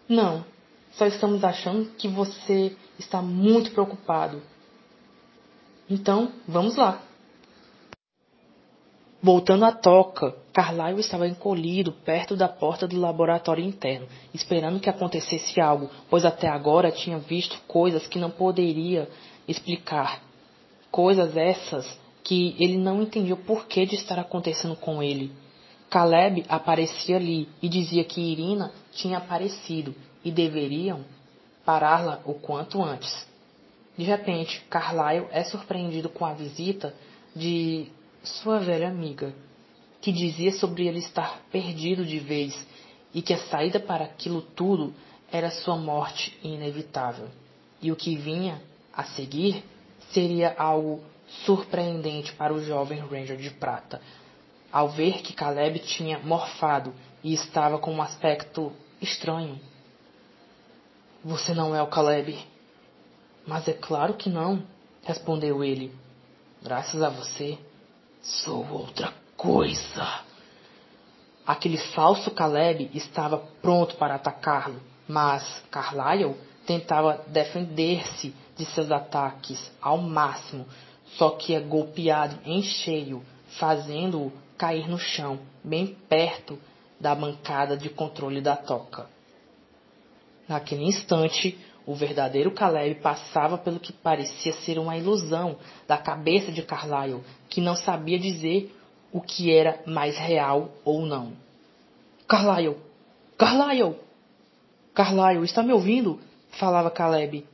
Não, 0.09 0.45
só 0.93 1.07
estamos 1.07 1.45
achando 1.45 1.91
que 1.99 2.09
você 2.09 2.75
está 2.99 3.21
muito 3.21 3.71
preocupado. 3.73 4.41
Então, 5.89 6.33
vamos 6.47 6.77
lá. 6.77 7.03
Voltando 9.21 9.65
à 9.65 9.73
toca, 9.73 10.35
Carlyle 10.53 11.01
estava 11.01 11.27
encolhido 11.27 11.93
perto 11.93 12.37
da 12.37 12.49
porta 12.49 12.87
do 12.87 12.99
laboratório 12.99 13.65
interno, 13.65 14.07
esperando 14.33 14.81
que 14.81 14.89
acontecesse 14.89 15.61
algo, 15.61 15.91
pois 16.09 16.25
até 16.25 16.49
agora 16.49 16.93
tinha 16.93 17.19
visto 17.19 17.61
coisas 17.67 18.07
que 18.07 18.19
não 18.19 18.31
poderia 18.31 19.09
explicar. 19.47 20.23
Coisas 20.91 21.37
essas 21.37 21.99
que 22.23 22.55
ele 22.59 22.79
não 22.79 23.03
entendia 23.03 23.35
o 23.35 23.39
porquê 23.45 23.85
de 23.85 23.97
estar 23.97 24.19
acontecendo 24.19 24.77
com 24.77 25.03
ele. 25.03 25.33
Caleb 25.91 26.45
aparecia 26.49 27.17
ali 27.17 27.49
e 27.63 27.69
dizia 27.69 28.05
que 28.05 28.21
Irina 28.21 28.73
tinha 28.93 29.19
aparecido 29.19 29.95
e 30.25 30.31
deveriam 30.31 31.05
pará-la 31.65 32.21
o 32.25 32.35
quanto 32.35 32.83
antes. 32.83 33.27
De 33.97 34.05
repente, 34.05 34.61
Carlyle 34.71 35.27
é 35.31 35.43
surpreendido 35.45 36.09
com 36.09 36.25
a 36.25 36.35
visita 36.35 36.95
de 37.35 37.89
sua 38.23 38.59
velha 38.59 38.89
amiga, 38.89 39.35
que 40.01 40.13
dizia 40.13 40.53
sobre 40.53 40.87
ele 40.87 40.99
estar 40.99 41.41
perdido 41.51 42.05
de 42.05 42.19
vez 42.19 42.67
e 43.13 43.23
que 43.23 43.33
a 43.33 43.39
saída 43.39 43.81
para 43.81 44.05
aquilo 44.05 44.43
tudo 44.43 44.95
era 45.33 45.51
sua 45.51 45.77
morte 45.77 46.39
inevitável. 46.43 47.29
E 47.81 47.91
o 47.91 47.97
que 47.97 48.17
vinha 48.17 48.61
a 48.93 49.05
seguir 49.05 49.65
seria 50.13 50.55
algo 50.59 51.03
surpreendente 51.45 52.33
para 52.33 52.53
o 52.53 52.63
jovem 52.63 53.01
Ranger 53.01 53.37
de 53.37 53.51
prata, 53.51 54.01
ao 54.73 54.89
ver 54.89 55.23
que 55.23 55.33
Caleb 55.33 55.79
tinha 55.81 56.19
morfado 56.19 56.95
e 57.23 57.33
estava 57.33 57.79
com 57.79 57.93
um 57.93 58.03
aspecto 58.03 58.73
estranho. 59.01 59.59
Você 61.25 61.55
não 61.55 61.75
é 61.75 61.83
o 61.83 61.87
Caleb. 61.87 62.39
Mas 63.47 63.67
é 63.67 63.73
claro 63.73 64.15
que 64.15 64.29
não, 64.29 64.63
respondeu 65.03 65.65
ele. 65.65 65.93
Graças 66.63 67.03
a 67.03 67.09
você, 67.09 67.59
sou 68.23 68.67
outra 68.71 69.13
coisa. 69.37 70.21
Aquele 71.47 71.79
falso 71.79 72.31
Caleb 72.31 72.91
estava 72.93 73.39
pronto 73.63 73.97
para 73.97 74.17
atacá-lo, 74.17 74.83
mas 75.09 75.63
Carlyle 75.71 76.37
tentava 76.67 77.25
defender-se 77.29 78.35
de 78.55 78.67
seus 78.67 78.91
ataques 78.91 79.73
ao 79.81 79.97
máximo, 79.97 80.67
só 81.17 81.31
que 81.31 81.55
é 81.55 81.61
golpeado 81.61 82.39
em 82.45 82.63
cheio, 82.63 83.25
fazendo-o 83.59 84.31
cair 84.59 84.89
no 84.89 84.99
chão, 84.99 85.39
bem 85.63 85.97
perto 86.09 86.59
da 87.01 87.15
bancada 87.15 87.77
de 87.77 87.89
controle 87.89 88.41
da 88.41 88.57
toca. 88.57 89.07
Naquele 90.49 90.85
instante, 90.85 91.57
o 91.87 91.95
verdadeiro 91.95 92.51
Caleb 92.51 92.97
passava 92.97 93.57
pelo 93.57 93.79
que 93.79 93.93
parecia 93.93 94.53
ser 94.53 94.79
uma 94.79 94.97
ilusão 94.97 95.57
da 95.87 95.97
cabeça 95.97 96.51
de 96.51 96.63
Carlyle, 96.63 97.23
que 97.49 97.61
não 97.61 97.77
sabia 97.77 98.19
dizer 98.19 98.75
o 99.13 99.21
que 99.21 99.55
era 99.55 99.81
mais 99.87 100.19
real 100.19 100.71
ou 100.85 101.07
não. 101.07 101.33
Carlyle! 102.27 102.77
Carlyle! 103.39 103.97
Carlyle, 104.93 105.45
está 105.45 105.63
me 105.63 105.73
ouvindo? 105.73 106.19
falava 106.51 106.91
Caleb. 106.91 107.47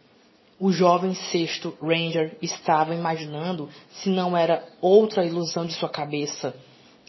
O 0.58 0.72
jovem 0.72 1.14
sexto 1.14 1.76
Ranger 1.82 2.36
estava 2.40 2.94
imaginando 2.94 3.68
se 3.90 4.08
não 4.08 4.36
era 4.36 4.64
outra 4.80 5.24
ilusão 5.26 5.66
de 5.66 5.74
sua 5.74 5.88
cabeça 5.88 6.54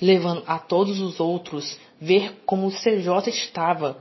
levando 0.01 0.43
a 0.45 0.59
todos 0.59 0.99
os 0.99 1.19
outros 1.19 1.77
ver 1.99 2.41
como 2.45 2.67
o 2.67 2.71
CJ 2.71 3.29
estava. 3.29 3.97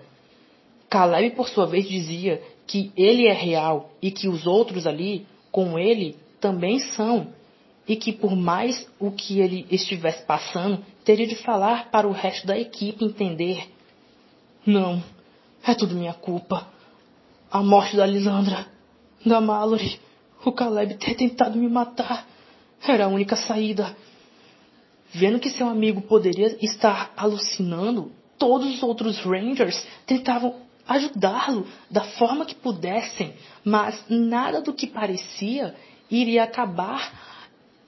Caleb, 0.89 1.31
por 1.31 1.49
sua 1.49 1.67
vez, 1.67 1.89
dizia 1.89 2.43
que 2.67 2.93
ele 2.97 3.27
é 3.27 3.33
real 3.33 3.91
e 4.01 4.11
que 4.11 4.29
os 4.29 4.47
outros 4.47 4.87
ali, 4.87 5.27
com 5.51 5.79
ele, 5.79 6.17
também 6.41 6.79
são, 6.79 7.29
e 7.87 7.97
que 7.97 8.13
por 8.13 8.35
mais 8.35 8.87
o 8.99 9.11
que 9.11 9.41
ele 9.41 9.67
estivesse 9.71 10.23
passando, 10.25 10.85
teria 11.05 11.27
de 11.27 11.37
falar 11.37 11.91
para 11.91 12.09
o 12.09 12.13
resto 12.13 12.47
da 12.47 12.59
equipe 12.59 13.05
entender. 13.05 13.69
Não, 14.65 15.03
é 15.67 15.75
tudo 15.75 15.95
minha 15.95 16.15
culpa. 16.15 16.67
A 17.51 17.63
morte 17.63 17.97
da 17.97 18.07
Lisandra, 18.07 18.67
da 19.25 19.41
Mallory, 19.41 20.01
o 20.45 20.53
Caleb 20.53 20.95
ter 20.95 21.15
tentado 21.15 21.59
me 21.59 21.69
matar 21.69 22.27
era 22.87 23.05
a 23.05 23.09
única 23.09 23.37
saída. 23.37 23.97
Vendo 25.15 25.39
que 25.39 25.49
seu 25.51 25.69
amigo 25.69 26.01
poderia 26.03 26.57
estar 26.61 27.13
alucinando, 27.17 28.11
todos 28.37 28.75
os 28.75 28.83
outros 28.83 29.21
Rangers 29.21 29.87
tentavam 30.07 30.57
ajudá-lo 30.87 31.67
da 31.89 32.03
forma 32.03 32.45
que 32.45 32.55
pudessem, 32.55 33.33
mas 33.65 34.05
nada 34.09 34.61
do 34.61 34.75
que 34.75 34.89
parecia 34.89 35.75
iria 36.11 36.43
acabar 36.43 37.13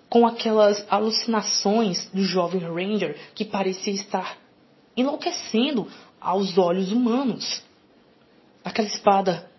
com 0.08 0.24
aquelas 0.24 0.86
alucinações 0.88 2.08
do 2.14 2.22
jovem 2.22 2.60
Ranger 2.60 3.16
que 3.34 3.44
parecia 3.44 3.92
estar 3.92 4.38
enlouquecendo 4.96 5.88
aos 6.20 6.56
olhos 6.56 6.92
humanos. 6.92 7.60
Aquela 8.64 8.86
espada, 8.86 9.50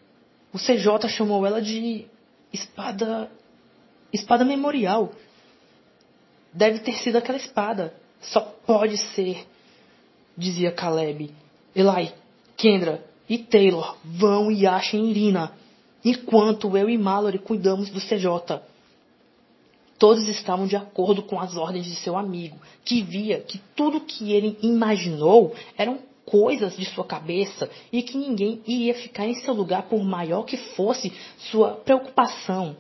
o 0.54 0.58
CJ 0.58 1.10
chamou 1.10 1.46
ela 1.46 1.62
de 1.62 2.06
espada 2.52 3.30
espada 4.14 4.46
memorial. 4.46 5.12
Deve 6.58 6.80
ter 6.80 6.94
sido 6.94 7.18
aquela 7.18 7.38
espada. 7.38 7.94
Só 8.20 8.42
pode 8.66 8.98
ser, 8.98 9.46
dizia 10.36 10.72
Caleb. 10.72 11.32
Eli, 11.76 12.12
Kendra 12.58 13.06
e 13.30 13.38
Taylor 13.38 13.96
vão 14.04 14.52
e 14.52 14.66
achem 14.66 15.12
Irina. 15.12 15.52
enquanto 16.04 16.76
eu 16.76 16.90
e 16.90 16.98
Mallory 16.98 17.38
cuidamos 17.38 17.92
do 17.92 18.00
CJ. 18.00 18.60
Todos 20.00 20.28
estavam 20.28 20.66
de 20.66 20.76
acordo 20.76 21.22
com 21.22 21.40
as 21.40 21.56
ordens 21.56 21.86
de 21.86 21.96
seu 21.96 22.18
amigo, 22.18 22.58
que 22.84 23.04
via 23.04 23.40
que 23.42 23.60
tudo 23.76 24.02
que 24.02 24.32
ele 24.32 24.58
imaginou 24.62 25.54
eram 25.78 26.00
coisas 26.26 26.76
de 26.76 26.86
sua 26.86 27.06
cabeça 27.06 27.70
e 27.92 28.02
que 28.02 28.18
ninguém 28.18 28.62
iria 28.66 28.96
ficar 28.96 29.28
em 29.28 29.36
seu 29.36 29.54
lugar 29.54 29.84
por 29.84 30.04
maior 30.04 30.44
que 30.44 30.58
fosse 30.58 31.14
sua 31.52 31.72
preocupação. 31.72 32.76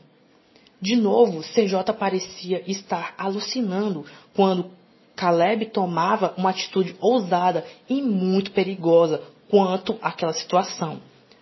De 0.82 0.96
novo, 0.96 1.42
CJ 1.42 1.94
parecia 1.98 2.63
estar 2.70 3.13
alucinando 3.18 4.06
quando 4.36 4.72
Caleb 5.16 5.66
tomava 5.68 6.34
uma 6.38 6.52
atitude 6.52 6.96
ousada 7.00 7.66
e 7.90 8.02
muito 8.02 8.52
perigosa 8.52 9.22
quanto 9.50 9.98
àquela 10.02 10.34
situação 10.34 11.00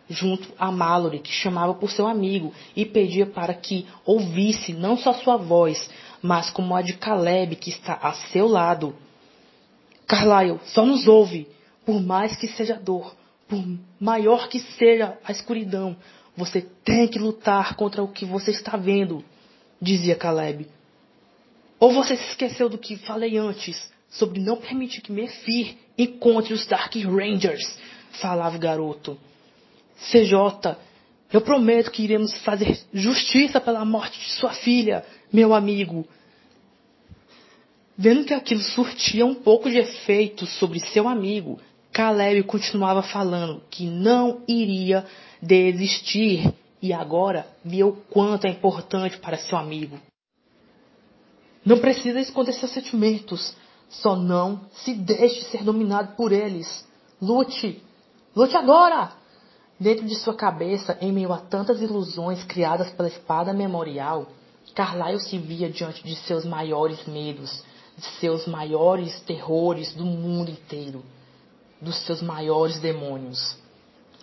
junto 0.09 0.47
a 0.57 0.71
Mallory, 0.71 1.19
que 1.19 1.31
chamava 1.31 1.73
por 1.73 1.89
seu 1.89 2.07
amigo 2.07 2.53
e 2.75 2.85
pedia 2.85 3.25
para 3.25 3.53
que 3.53 3.87
ouvisse 4.05 4.73
não 4.73 4.97
só 4.97 5.13
sua 5.13 5.37
voz, 5.37 5.89
mas 6.21 6.49
como 6.49 6.75
a 6.75 6.81
de 6.81 6.93
Caleb, 6.93 7.55
que 7.55 7.69
está 7.69 7.93
a 8.01 8.13
seu 8.13 8.47
lado. 8.47 8.95
Carlyle, 10.07 10.59
só 10.65 10.85
nos 10.85 11.07
ouve, 11.07 11.47
por 11.85 12.01
mais 12.01 12.35
que 12.35 12.47
seja 12.47 12.75
dor, 12.75 13.15
por 13.47 13.63
maior 13.99 14.47
que 14.47 14.59
seja 14.59 15.17
a 15.23 15.31
escuridão, 15.31 15.95
você 16.35 16.61
tem 16.83 17.07
que 17.07 17.19
lutar 17.19 17.75
contra 17.75 18.03
o 18.03 18.07
que 18.07 18.25
você 18.25 18.51
está 18.51 18.75
vendo, 18.77 19.23
dizia 19.81 20.15
Caleb. 20.15 20.67
Ou 21.79 21.93
você 21.93 22.15
se 22.15 22.29
esqueceu 22.29 22.69
do 22.69 22.77
que 22.77 22.97
falei 22.97 23.37
antes, 23.37 23.91
sobre 24.09 24.39
não 24.39 24.57
permitir 24.57 25.01
que 25.01 25.11
Mephir 25.11 25.77
encontre 25.97 26.53
os 26.53 26.65
Dark 26.65 26.93
Rangers, 26.95 27.77
falava 28.13 28.55
o 28.55 28.59
garoto. 28.59 29.17
CJ, 30.09 30.77
eu 31.31 31.41
prometo 31.41 31.91
que 31.91 32.03
iremos 32.03 32.33
fazer 32.43 32.79
justiça 32.93 33.59
pela 33.59 33.83
morte 33.83 34.19
de 34.19 34.29
sua 34.31 34.51
filha, 34.51 35.05
meu 35.31 35.53
amigo. 35.53 36.07
Vendo 37.97 38.25
que 38.25 38.33
aquilo 38.33 38.61
surtia 38.61 39.25
um 39.25 39.35
pouco 39.35 39.69
de 39.69 39.77
efeito 39.77 40.45
sobre 40.45 40.79
seu 40.79 41.07
amigo, 41.07 41.59
Caleb 41.95 42.43
continuava 42.43 43.01
falando 43.01 43.61
que 43.71 43.85
não 43.85 44.41
iria 44.49 45.05
desistir 45.41 46.53
e 46.81 46.91
agora 46.91 47.47
via 47.63 47.87
o 47.87 47.93
quanto 47.93 48.45
é 48.45 48.49
importante 48.49 49.17
para 49.17 49.37
seu 49.37 49.57
amigo. 49.57 49.97
Não 51.65 51.79
precisa 51.79 52.19
esconder 52.19 52.51
seus 52.51 52.73
sentimentos, 52.73 53.55
só 53.87 54.13
não 54.13 54.59
se 54.73 54.93
deixe 54.93 55.45
ser 55.45 55.63
dominado 55.63 56.17
por 56.17 56.33
eles. 56.33 56.85
Lute! 57.21 57.81
Lute 58.35 58.57
agora! 58.57 59.13
Dentro 59.79 60.05
de 60.05 60.15
sua 60.15 60.35
cabeça, 60.35 60.97
em 60.99 61.13
meio 61.13 61.31
a 61.31 61.37
tantas 61.37 61.81
ilusões 61.81 62.43
criadas 62.43 62.91
pela 62.91 63.07
espada 63.07 63.53
memorial, 63.53 64.27
Carlyle 64.75 65.21
se 65.21 65.37
via 65.37 65.69
diante 65.69 66.03
de 66.03 66.17
seus 66.17 66.43
maiores 66.43 67.05
medos, 67.05 67.63
de 67.97 68.05
seus 68.19 68.45
maiores 68.45 69.17
terrores 69.21 69.93
do 69.93 70.03
mundo 70.03 70.51
inteiro, 70.51 71.01
dos 71.81 71.95
seus 72.05 72.21
maiores 72.21 72.79
demônios. 72.79 73.57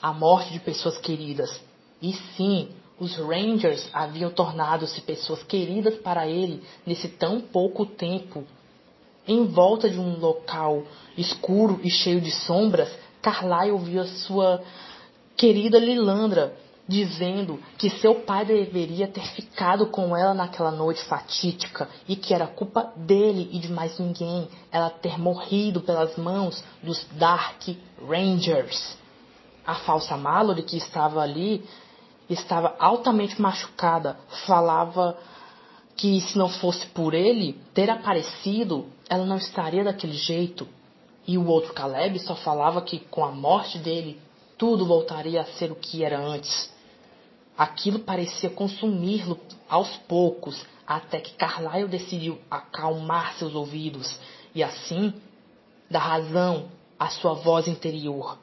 A 0.00 0.12
morte 0.12 0.52
de 0.52 0.60
pessoas 0.60 0.98
queridas. 0.98 1.60
E 2.00 2.12
sim, 2.36 2.68
os 2.98 3.16
Rangers 3.16 3.88
haviam 3.92 4.30
tornado-se 4.30 5.00
pessoas 5.00 5.42
queridas 5.42 5.94
para 5.96 6.26
ele 6.26 6.62
nesse 6.86 7.08
tão 7.08 7.40
pouco 7.40 7.86
tempo. 7.86 8.44
Em 9.26 9.44
volta 9.46 9.88
de 9.88 9.98
um 9.98 10.18
local 10.18 10.82
escuro 11.16 11.80
e 11.82 11.90
cheio 11.90 12.20
de 12.20 12.30
sombras, 12.30 12.88
Carlyle 13.20 13.78
via 13.78 14.04
sua 14.04 14.62
querida 15.36 15.78
Lilandra, 15.78 16.56
dizendo 16.86 17.60
que 17.78 17.88
seu 17.88 18.16
pai 18.16 18.44
deveria 18.44 19.06
ter 19.06 19.24
ficado 19.28 19.86
com 19.86 20.16
ela 20.16 20.34
naquela 20.34 20.70
noite 20.70 21.02
fatídica 21.04 21.88
e 22.08 22.16
que 22.16 22.34
era 22.34 22.46
culpa 22.46 22.92
dele 22.96 23.48
e 23.52 23.58
de 23.58 23.70
mais 23.70 23.98
ninguém 23.98 24.48
ela 24.70 24.90
ter 24.90 25.18
morrido 25.18 25.80
pelas 25.80 26.16
mãos 26.16 26.62
dos 26.82 27.04
Dark 27.12 27.62
Rangers. 28.06 28.96
A 29.64 29.76
falsa 29.76 30.16
Mallory 30.16 30.62
que 30.62 30.76
estava 30.76 31.20
ali 31.20 31.64
estava 32.28 32.74
altamente 32.78 33.40
machucada, 33.40 34.18
falava 34.46 35.16
que 35.96 36.20
se 36.20 36.36
não 36.36 36.48
fosse 36.48 36.86
por 36.86 37.14
ele 37.14 37.60
ter 37.74 37.90
aparecido, 37.90 38.86
ela 39.08 39.24
não 39.24 39.36
estaria 39.36 39.84
daquele 39.84 40.14
jeito. 40.14 40.66
E 41.26 41.38
o 41.38 41.46
outro 41.46 41.72
Caleb 41.72 42.18
só 42.18 42.34
falava 42.34 42.82
que 42.82 42.98
com 42.98 43.24
a 43.24 43.30
morte 43.30 43.78
dele 43.78 44.20
tudo 44.58 44.86
voltaria 44.86 45.40
a 45.40 45.44
ser 45.44 45.70
o 45.70 45.76
que 45.76 46.02
era 46.02 46.18
antes. 46.18 46.71
Aquilo 47.62 48.00
parecia 48.00 48.50
consumi-lo 48.50 49.38
aos 49.68 49.88
poucos, 50.08 50.66
até 50.84 51.20
que 51.20 51.34
Carlyle 51.34 51.86
decidiu 51.86 52.36
acalmar 52.50 53.34
seus 53.34 53.54
ouvidos 53.54 54.18
e 54.52 54.64
assim 54.64 55.14
dar 55.88 56.00
razão 56.00 56.66
à 56.98 57.08
sua 57.08 57.34
voz 57.34 57.68
interior. 57.68 58.36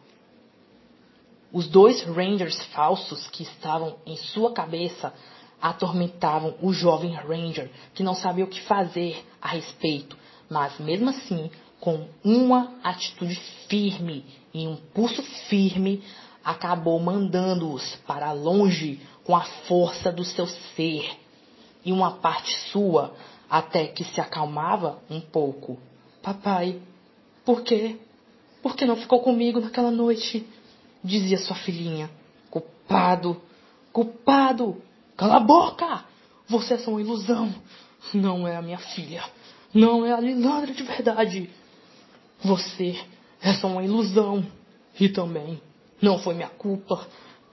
Os 1.52 1.68
dois 1.68 2.02
Rangers 2.04 2.64
falsos 2.68 3.28
que 3.28 3.44
estavam 3.44 3.98
em 4.06 4.16
sua 4.16 4.54
cabeça 4.54 5.14
atormentavam 5.62 6.56
o 6.62 6.72
jovem 6.72 7.14
Ranger, 7.14 7.70
que 7.94 8.04
não 8.04 8.16
sabia 8.16 8.46
o 8.46 8.50
que 8.50 8.62
fazer 8.62 9.22
a 9.42 9.50
respeito, 9.50 10.18
mas 10.50 10.80
mesmo 10.80 11.10
assim 11.10 11.52
com 11.82 12.08
uma 12.24 12.74
atitude 12.82 13.36
firme 13.68 14.24
e 14.54 14.66
um 14.66 14.78
pulso 14.78 15.22
firme, 15.50 16.02
acabou 16.50 17.00
mandando-os 17.00 17.96
para 18.08 18.32
longe 18.32 19.00
com 19.24 19.36
a 19.36 19.42
força 19.42 20.12
do 20.12 20.26
seu 20.26 20.48
ser 20.48 21.08
e 21.86 21.92
uma 21.92 22.14
parte 22.14 22.58
sua, 22.72 23.14
até 23.48 23.86
que 23.86 24.04
se 24.04 24.20
acalmava 24.20 25.00
um 25.10 25.22
pouco. 25.22 25.78
Papai, 26.24 26.82
por 27.46 27.62
quê? 27.62 27.98
Por 28.64 28.76
que 28.76 28.84
não 28.84 28.96
ficou 28.96 29.22
comigo 29.22 29.60
naquela 29.60 29.92
noite? 29.92 30.46
Dizia 31.04 31.38
sua 31.38 31.56
filhinha. 31.56 32.10
Culpado, 32.50 33.40
culpado, 33.94 34.82
cala 35.16 35.38
a 35.38 35.40
boca! 35.40 36.04
Você 36.48 36.74
é 36.74 36.78
só 36.80 36.90
uma 36.90 37.02
ilusão. 37.02 37.54
Não 38.12 38.48
é 38.48 38.56
a 38.56 38.62
minha 38.62 38.80
filha. 38.80 39.24
Não 39.72 40.04
é 40.04 40.12
a 40.12 40.20
Lilandra 40.20 40.74
de 40.74 40.82
verdade. 40.82 41.48
Você 42.44 43.00
é 43.40 43.54
só 43.54 43.68
uma 43.68 43.84
ilusão. 43.84 44.44
E 45.00 45.08
também 45.08 45.62
não 46.02 46.20
foi 46.20 46.34
minha 46.34 46.50
culpa. 46.50 47.08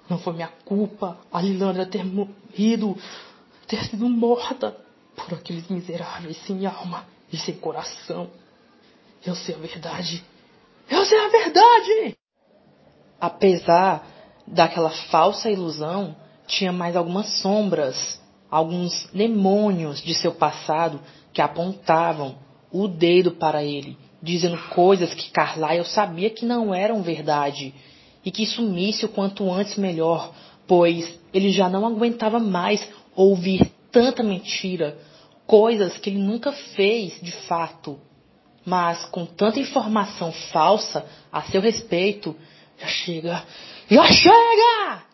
Não 0.09 0.18
foi 0.18 0.35
minha 0.35 0.50
culpa 0.64 1.18
a 1.32 1.40
Lilandra 1.40 1.85
ter 1.85 2.04
morrido, 2.04 2.96
ter 3.66 3.85
sido 3.87 4.09
morta 4.09 4.76
por 5.16 5.35
aqueles 5.35 5.68
miseráveis 5.68 6.37
sem 6.46 6.64
alma 6.64 7.04
e 7.32 7.37
sem 7.37 7.56
coração. 7.56 8.30
Eu 9.24 9.35
sei 9.35 9.56
a 9.56 9.59
verdade. 9.59 10.24
Eu 10.88 11.04
sei 11.04 11.18
a 11.18 11.28
verdade! 11.28 12.16
Apesar 13.20 14.06
daquela 14.46 14.90
falsa 14.90 15.50
ilusão, 15.50 16.14
tinha 16.46 16.70
mais 16.70 16.94
algumas 16.94 17.40
sombras, 17.40 18.20
alguns 18.48 19.09
demônios 19.12 20.00
de 20.00 20.14
seu 20.14 20.32
passado 20.32 21.00
que 21.32 21.42
apontavam 21.42 22.38
o 22.70 22.87
dedo 22.87 23.32
para 23.32 23.64
ele 23.64 23.98
dizendo 24.22 24.59
coisas 24.70 25.14
que 25.14 25.30
Carlyle 25.30 25.85
sabia 25.85 26.30
que 26.30 26.44
não 26.44 26.74
eram 26.74 27.02
verdade 27.02 27.74
e 28.26 28.30
que 28.32 28.44
sumisse 28.44 29.04
o 29.04 29.08
quanto 29.08 29.48
antes 29.52 29.76
melhor, 29.76 30.34
pois 30.66 31.16
ele 31.32 31.52
já 31.52 31.68
não 31.68 31.86
aguentava 31.86 32.40
mais 32.40 32.86
ouvir 33.14 33.70
tanta 33.92 34.20
mentira, 34.24 34.98
coisas 35.46 35.96
que 35.96 36.11
ele 36.11 36.18
nunca 36.18 36.51
fez 36.51 37.20
de 37.22 37.30
fato. 37.30 38.01
Mas 38.64 39.05
com 39.07 39.24
tanta 39.24 39.61
informação 39.61 40.32
falsa 40.53 41.07
a 41.30 41.40
seu 41.42 41.61
respeito, 41.61 42.34
já 42.76 42.88
chega, 42.88 43.44
já 43.88 44.05
chega! 44.07 45.05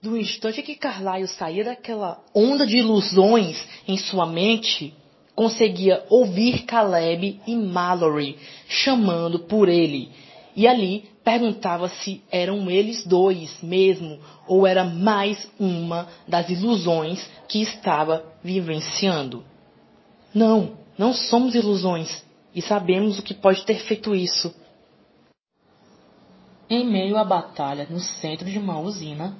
Do 0.00 0.16
instante 0.16 0.62
que 0.62 0.76
Carlyle 0.76 1.26
saía 1.26 1.64
daquela 1.64 2.22
onda 2.32 2.64
de 2.64 2.76
ilusões 2.76 3.60
em 3.88 3.96
sua 3.96 4.24
mente, 4.24 4.94
conseguia 5.34 6.04
ouvir 6.08 6.62
Caleb 6.62 7.40
e 7.44 7.56
Mallory 7.56 8.38
chamando 8.68 9.40
por 9.40 9.68
ele. 9.68 10.10
E 10.54 10.66
ali 10.66 11.10
perguntava 11.24 11.88
se 11.88 12.22
eram 12.30 12.70
eles 12.70 13.06
dois 13.06 13.62
mesmo 13.62 14.18
ou 14.46 14.66
era 14.66 14.84
mais 14.84 15.50
uma 15.58 16.08
das 16.28 16.50
ilusões 16.50 17.28
que 17.48 17.62
estava 17.62 18.24
vivenciando. 18.42 19.44
Não, 20.34 20.76
não 20.98 21.12
somos 21.14 21.54
ilusões 21.54 22.24
e 22.54 22.60
sabemos 22.60 23.18
o 23.18 23.22
que 23.22 23.34
pode 23.34 23.64
ter 23.64 23.80
feito 23.80 24.14
isso. 24.14 24.54
Em 26.68 26.86
meio 26.86 27.16
à 27.16 27.24
batalha 27.24 27.86
no 27.88 28.00
centro 28.00 28.50
de 28.50 28.58
uma 28.58 28.78
usina, 28.78 29.36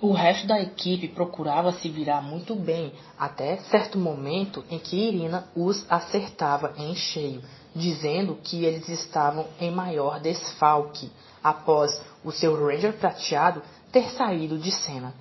o 0.00 0.12
resto 0.12 0.48
da 0.48 0.60
equipe 0.60 1.08
procurava 1.08 1.72
se 1.72 1.88
virar 1.88 2.20
muito 2.20 2.56
bem, 2.56 2.92
até 3.16 3.58
certo 3.70 3.96
momento 3.96 4.64
em 4.68 4.78
que 4.78 4.96
Irina 4.96 5.46
os 5.54 5.86
acertava 5.88 6.74
em 6.76 6.94
cheio, 6.94 7.40
dizendo 7.74 8.38
que 8.42 8.64
eles 8.64 8.88
estavam 8.88 9.46
em 9.60 9.70
maior 9.70 10.20
desfalque 10.20 11.10
após 11.42 12.00
o 12.24 12.30
seu 12.30 12.54
Ranger 12.54 12.94
prateado 12.94 13.62
ter 13.90 14.10
saído 14.10 14.58
de 14.58 14.70
cena. 14.70 15.14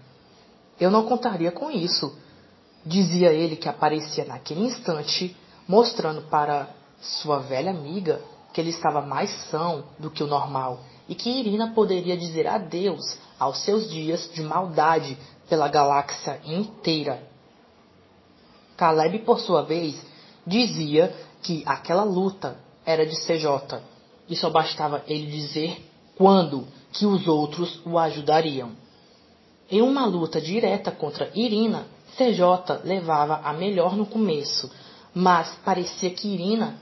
eu 0.79 0.89
não 0.89 1.05
contaria 1.05 1.51
com 1.51 1.69
isso. 1.69 2.15
Dizia 2.85 3.31
ele 3.31 3.55
que 3.55 3.69
aparecia 3.69 4.25
naquele 4.25 4.61
instante, 4.61 5.35
mostrando 5.67 6.23
para 6.23 6.69
sua 6.99 7.39
velha 7.39 7.69
amiga 7.69 8.21
que 8.51 8.59
ele 8.59 8.71
estava 8.71 9.01
mais 9.01 9.29
são 9.49 9.83
do 9.99 10.09
que 10.09 10.23
o 10.23 10.27
normal 10.27 10.79
e 11.07 11.15
que 11.15 11.29
Irina 11.29 11.71
poderia 11.73 12.17
dizer 12.17 12.47
adeus 12.47 13.17
aos 13.39 13.59
seus 13.63 13.89
dias 13.89 14.29
de 14.33 14.41
maldade 14.41 15.17
pela 15.49 15.67
galáxia 15.67 16.39
inteira. 16.45 17.21
Caleb, 18.77 19.19
por 19.19 19.39
sua 19.39 19.61
vez, 19.61 20.01
dizia 20.45 21.13
que 21.41 21.63
aquela 21.65 22.03
luta 22.03 22.57
era 22.85 23.05
de 23.05 23.15
CJ 23.15 23.79
e 24.29 24.35
só 24.35 24.49
bastava 24.49 25.03
ele 25.07 25.27
dizer 25.27 25.85
quando 26.15 26.67
que 26.93 27.05
os 27.05 27.27
outros 27.27 27.81
o 27.85 27.97
ajudariam. 27.97 28.71
Em 29.69 29.81
uma 29.81 30.05
luta 30.05 30.41
direta 30.41 30.91
contra 30.91 31.31
Irina, 31.33 31.85
CJ 32.17 32.83
levava 32.83 33.41
a 33.43 33.53
melhor 33.53 33.95
no 33.95 34.05
começo, 34.05 34.69
mas 35.13 35.55
parecia 35.63 36.09
que 36.09 36.27
Irina 36.27 36.77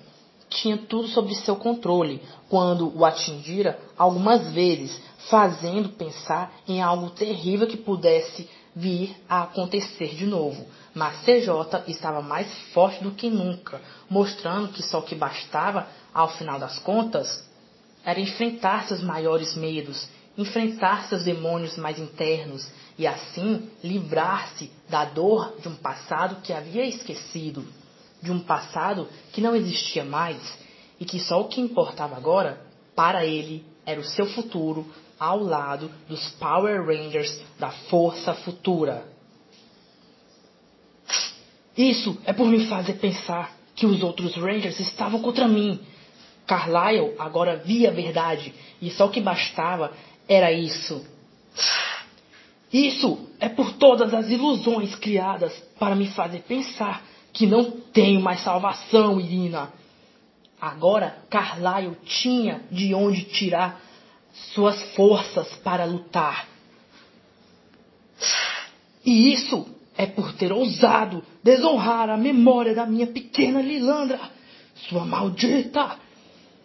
tinha 0.49 0.78
tudo 0.78 1.07
sob 1.07 1.34
seu 1.36 1.55
controle 1.55 2.22
quando 2.49 2.91
o 2.97 3.05
atingira 3.05 3.80
algumas 3.97 4.51
vezes, 4.51 4.99
fazendo 5.30 5.89
pensar 5.89 6.51
em 6.68 6.82
algo 6.82 7.12
terrível 7.12 7.68
que 7.68 7.78
pudesse 7.78 8.49
vir 8.76 9.15
a 9.28 9.43
acontecer 9.43 10.15
de 10.15 10.26
novo. 10.26 10.65
Mas 10.93 11.24
CJ 11.24 11.84
estava 11.88 12.22
mais 12.22 12.51
forte 12.74 13.03
do 13.03 13.11
que 13.11 13.30
nunca, 13.30 13.82
mostrando 14.09 14.70
que 14.70 14.84
só 14.84 14.99
o 14.99 15.03
que 15.03 15.15
bastava, 15.15 15.88
ao 16.13 16.30
final 16.30 16.59
das 16.59 16.80
contas, 16.80 17.47
era 18.03 18.20
enfrentar 18.20 18.88
seus 18.88 19.01
maiores 19.01 19.55
medos, 19.55 20.07
enfrentar 20.38 21.07
seus 21.07 21.24
demônios 21.24 21.78
mais 21.78 21.99
internos 21.99 22.70
e 22.97 23.05
assim 23.05 23.70
livrar-se 23.84 24.72
da 24.89 25.05
dor 25.05 25.55
de 25.61 25.67
um 25.67 25.76
passado 25.76 26.41
que 26.41 26.53
havia 26.53 26.86
esquecido, 26.86 27.65
de 28.22 28.32
um 28.32 28.39
passado 28.39 29.07
que 29.32 29.41
não 29.41 29.55
existia 29.55 30.03
mais 30.03 30.38
e 30.99 31.05
que 31.05 31.20
só 31.20 31.41
o 31.41 31.47
que 31.47 31.61
importava 31.61 32.15
agora 32.15 32.61
para 32.95 33.26
ele 33.26 33.65
era 33.86 33.99
o 33.99 34.03
seu 34.03 34.26
futuro 34.26 34.86
ao 35.20 35.43
lado 35.43 35.91
dos 36.07 36.30
Power 36.32 36.86
Rangers 36.86 37.41
da 37.59 37.70
Força 37.72 38.34
Futura. 38.34 39.05
Isso 41.78 42.17
é 42.26 42.34
por 42.34 42.47
me 42.47 42.65
fazer 42.67 42.93
pensar 42.93 43.51
que 43.76 43.86
os 43.86 44.01
outros 44.01 44.36
Rangers 44.36 44.80
estavam 44.80 45.22
contra 45.22 45.47
mim. 45.47 45.80
Carlyle 46.45 47.13
agora 47.20 47.57
via 47.57 47.89
a 47.89 47.93
verdade 47.93 48.53
e 48.82 48.89
só 48.89 49.05
o 49.05 49.09
que 49.09 49.22
bastava 49.22 49.93
era 50.28 50.51
isso. 50.51 51.05
Isso 52.72 53.28
é 53.39 53.49
por 53.49 53.74
todas 53.74 54.13
as 54.13 54.30
ilusões 54.30 54.95
criadas 54.95 55.53
para 55.80 55.95
me 55.95 56.07
fazer 56.07 56.39
pensar 56.39 57.03
que 57.34 57.45
não 57.45 57.72
tenho 57.72 58.22
mais 58.22 58.41
salvação, 58.41 59.20
Irina. 59.20 59.72
Agora 60.59 61.17
Carlyle 61.30 61.95
tinha 62.05 62.61
de 62.72 62.93
onde 62.93 63.24
tirar 63.24 63.82
suas 64.53 64.81
forças 64.95 65.47
para 65.63 65.85
lutar. 65.85 66.47
E 69.05 69.33
isso 69.33 69.67
é 69.97 70.05
por 70.05 70.33
ter 70.33 70.51
ousado 70.51 71.23
desonrar 71.43 72.09
a 72.09 72.17
memória 72.17 72.73
da 72.73 72.85
minha 72.85 73.07
pequena 73.07 73.61
Lilandra, 73.61 74.19
sua 74.87 75.05
maldita. 75.05 75.97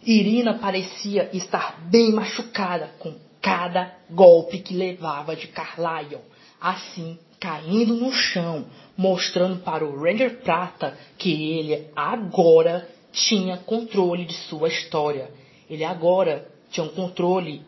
Irina 0.05 0.53
parecia 0.55 1.29
estar 1.33 1.81
bem 1.89 2.11
machucada 2.11 2.91
com 2.99 3.15
cada 3.41 3.95
golpe 4.09 4.59
que 4.59 4.73
levava 4.73 5.35
de 5.35 5.47
Carlyle, 5.47 6.19
assim 6.61 7.17
caindo 7.39 7.95
no 7.95 8.11
chão, 8.11 8.65
mostrando 8.97 9.59
para 9.59 9.85
o 9.85 10.01
Ranger 10.01 10.41
Prata 10.41 10.97
que 11.17 11.59
ele 11.59 11.87
agora 11.95 12.87
tinha 13.11 13.57
controle 13.57 14.25
de 14.25 14.33
sua 14.33 14.67
história. 14.67 15.29
Ele 15.69 15.83
agora 15.83 16.47
tinha 16.69 16.85
um 16.85 16.89
controle 16.89 17.61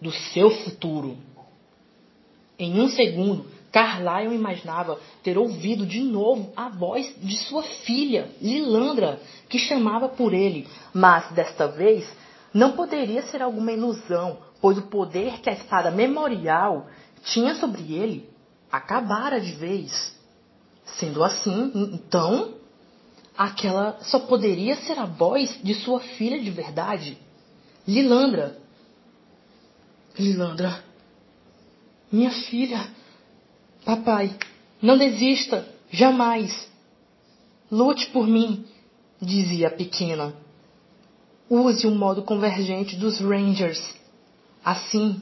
do 0.00 0.10
seu 0.10 0.50
futuro. 0.50 1.16
Em 2.58 2.80
um 2.80 2.88
segundo, 2.88 3.46
Carlyle 3.72 4.34
imaginava 4.34 5.00
ter 5.22 5.36
ouvido 5.36 5.84
de 5.84 6.00
novo 6.00 6.52
a 6.56 6.68
voz 6.68 7.12
de 7.20 7.36
sua 7.36 7.62
filha, 7.62 8.30
Lilandra, 8.40 9.20
que 9.48 9.58
chamava 9.58 10.08
por 10.08 10.32
ele, 10.32 10.68
mas 10.92 11.30
desta 11.32 11.66
vez 11.66 12.08
não 12.52 12.72
poderia 12.72 13.22
ser 13.22 13.42
alguma 13.42 13.72
ilusão, 13.72 14.38
pois 14.60 14.78
o 14.78 14.82
poder 14.82 15.40
que 15.40 15.50
a 15.50 15.54
espada 15.54 15.90
memorial 15.90 16.86
tinha 17.24 17.56
sobre 17.56 17.94
ele 17.94 18.28
acabara 18.70 19.40
de 19.40 19.52
vez. 19.52 20.14
Sendo 20.84 21.24
assim, 21.24 21.72
então, 21.74 22.54
aquela 23.36 23.98
só 24.02 24.20
poderia 24.20 24.76
ser 24.76 24.98
a 24.98 25.06
voz 25.06 25.58
de 25.62 25.74
sua 25.74 26.00
filha 26.00 26.40
de 26.40 26.50
verdade, 26.50 27.18
Lilandra. 27.86 28.56
Lilandra, 30.18 30.82
minha 32.10 32.30
filha, 32.30 32.88
papai, 33.84 34.34
não 34.80 34.96
desista, 34.96 35.68
jamais. 35.90 36.70
Lute 37.70 38.08
por 38.10 38.26
mim, 38.26 38.64
dizia 39.20 39.68
a 39.68 39.70
pequena. 39.72 40.32
Use 41.50 41.86
o 41.86 41.90
modo 41.90 42.22
convergente 42.22 42.96
dos 42.96 43.18
Rangers. 43.18 43.82
Assim, 44.64 45.20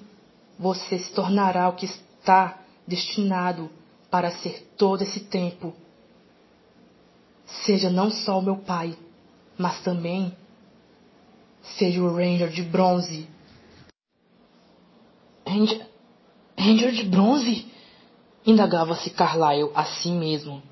você 0.59 0.99
se 0.99 1.11
tornará 1.13 1.69
o 1.69 1.75
que 1.75 1.87
está 1.87 2.61
destinado 2.87 3.71
para 4.11 4.31
ser 4.31 4.71
todo 4.77 5.03
esse 5.03 5.21
tempo. 5.21 5.75
Seja 7.65 7.91
não 7.91 8.11
só 8.11 8.39
o 8.39 8.43
meu 8.43 8.57
pai, 8.57 8.95
mas 9.57 9.81
também 9.81 10.37
seja 11.63 12.01
o 12.03 12.15
Ranger 12.15 12.49
de 12.49 12.63
bronze. 12.63 13.29
Ranger, 15.47 15.87
Ranger 16.59 16.93
de 16.93 17.05
bronze? 17.05 17.67
Indagava-se 18.47 19.11
Carlyle 19.11 19.71
a 19.75 19.85
si 19.85 20.11
mesmo. 20.11 20.63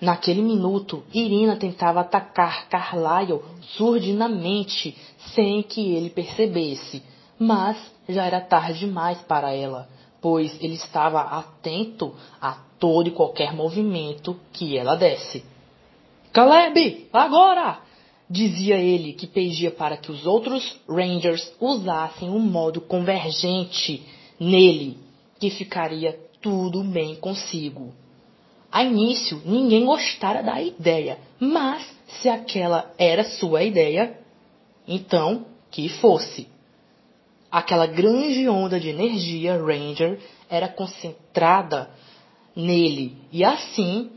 Naquele 0.00 0.42
minuto, 0.42 1.02
Irina 1.12 1.56
tentava 1.56 2.00
atacar 2.00 2.68
Carlyle 2.68 3.40
surdinamente, 3.76 4.96
sem 5.34 5.62
que 5.62 5.92
ele 5.94 6.10
percebesse 6.10 7.02
mas 7.38 7.76
já 8.08 8.24
era 8.24 8.40
tarde 8.40 8.80
demais 8.80 9.18
para 9.22 9.52
ela, 9.54 9.88
pois 10.20 10.60
ele 10.62 10.74
estava 10.74 11.20
atento 11.20 12.14
a 12.40 12.56
todo 12.78 13.08
e 13.08 13.12
qualquer 13.12 13.52
movimento 13.52 14.38
que 14.52 14.76
ela 14.76 14.96
desse. 14.96 15.44
Caleb, 16.32 17.08
agora! 17.12 17.78
Dizia 18.28 18.76
ele, 18.76 19.12
que 19.12 19.26
pedia 19.26 19.70
para 19.70 19.96
que 19.96 20.10
os 20.10 20.26
outros 20.26 20.78
Rangers 20.88 21.52
usassem 21.60 22.28
um 22.28 22.38
modo 22.38 22.80
convergente 22.80 24.02
nele, 24.38 24.98
que 25.38 25.50
ficaria 25.50 26.18
tudo 26.40 26.82
bem 26.84 27.14
consigo. 27.16 27.92
A 28.70 28.84
início, 28.84 29.40
ninguém 29.46 29.84
gostara 29.86 30.42
da 30.42 30.60
ideia, 30.60 31.18
mas 31.40 31.90
se 32.06 32.28
aquela 32.28 32.92
era 32.98 33.24
sua 33.24 33.62
ideia, 33.62 34.18
então 34.86 35.46
que 35.70 35.88
fosse. 35.88 36.46
Aquela 37.50 37.86
grande 37.86 38.46
onda 38.46 38.78
de 38.78 38.90
energia 38.90 39.56
Ranger 39.56 40.20
era 40.50 40.68
concentrada 40.68 41.90
nele 42.54 43.16
e 43.32 43.42
assim 43.42 44.10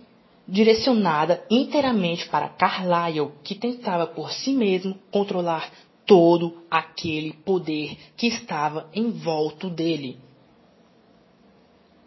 direcionada 0.51 1.45
inteiramente 1.49 2.27
para 2.27 2.49
Carlyle, 2.49 3.31
que 3.41 3.55
tentava 3.55 4.05
por 4.05 4.33
si 4.33 4.51
mesmo 4.51 4.99
controlar 5.09 5.71
todo 6.05 6.63
aquele 6.69 7.31
poder 7.31 7.97
que 8.17 8.27
estava 8.27 8.89
em 8.93 9.11
volta 9.11 9.69
dele. 9.69 10.19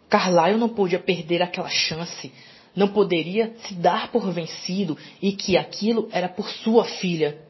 Carlyle 0.07 0.59
não 0.59 0.69
podia 0.69 0.99
perder 0.99 1.41
aquela 1.41 1.69
chance, 1.69 2.31
não 2.75 2.89
poderia 2.89 3.55
se 3.63 3.73
dar 3.73 4.11
por 4.11 4.31
vencido 4.31 4.95
e 5.19 5.31
que 5.31 5.57
aquilo 5.57 6.07
era 6.11 6.29
por 6.29 6.47
sua 6.47 6.85
filha. 6.85 7.41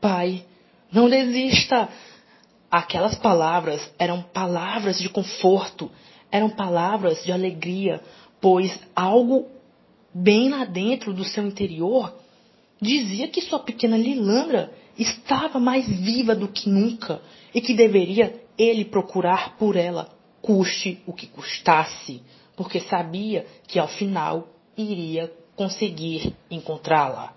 Pai, 0.00 0.44
não 0.90 1.08
desista! 1.08 1.88
Aquelas 2.68 3.14
palavras 3.14 3.88
eram 4.00 4.20
palavras 4.20 4.98
de 4.98 5.08
conforto, 5.08 5.88
eram 6.30 6.50
palavras 6.50 7.22
de 7.22 7.30
alegria, 7.30 8.02
pois 8.40 8.76
algo 8.96 9.46
bem 10.12 10.48
lá 10.48 10.64
dentro 10.64 11.12
do 11.12 11.24
seu 11.24 11.46
interior 11.46 12.14
dizia 12.80 13.28
que 13.28 13.42
sua 13.42 13.58
pequena 13.58 13.96
Lilandra 13.96 14.72
estava 14.98 15.58
mais 15.58 15.86
viva 15.86 16.34
do 16.34 16.48
que 16.48 16.68
nunca 16.68 17.20
e 17.54 17.60
que 17.60 17.74
deveria 17.74 18.40
ele 18.56 18.84
procurar 18.84 19.56
por 19.56 19.76
ela, 19.76 20.10
custe 20.42 21.00
o 21.06 21.12
que 21.12 21.26
custasse, 21.26 22.22
porque 22.56 22.80
sabia 22.80 23.46
que 23.66 23.78
ao 23.78 23.88
final 23.88 24.48
iria 24.76 25.32
conseguir 25.54 26.34
encontrá-la. 26.50 27.32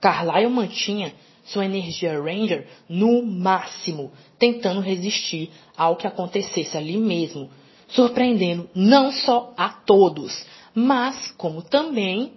Carlyle 0.00 0.48
mantinha 0.48 1.12
sua 1.44 1.64
energia 1.64 2.20
Ranger 2.20 2.66
no 2.88 3.24
máximo, 3.24 4.12
tentando 4.38 4.80
resistir 4.80 5.50
ao 5.76 5.96
que 5.96 6.06
acontecesse 6.06 6.76
ali 6.76 6.96
mesmo, 6.96 7.48
surpreendendo 7.88 8.68
não 8.74 9.12
só 9.12 9.54
a 9.56 9.68
todos, 9.68 10.44
mas 10.76 11.32
como 11.38 11.62
também 11.62 12.34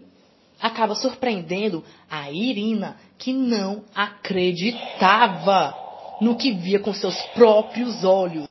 acaba 0.62 0.96
surpreendendo 0.96 1.84
a 2.10 2.32
Irina, 2.32 2.96
que 3.18 3.34
não 3.34 3.84
acreditava 3.94 5.76
no 6.22 6.38
que 6.38 6.54
via 6.54 6.80
com 6.80 6.94
seus 6.94 7.22
próprios 7.34 8.06
olhos. 8.06 8.48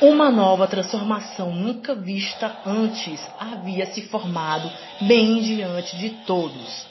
Uma 0.00 0.30
nova 0.30 0.66
transformação 0.66 1.52
nunca 1.52 1.94
vista 1.94 2.56
antes 2.64 3.20
havia 3.38 3.84
se 3.92 4.02
formado 4.08 4.70
bem 5.02 5.42
diante 5.42 5.98
de 5.98 6.10
todos. 6.24 6.86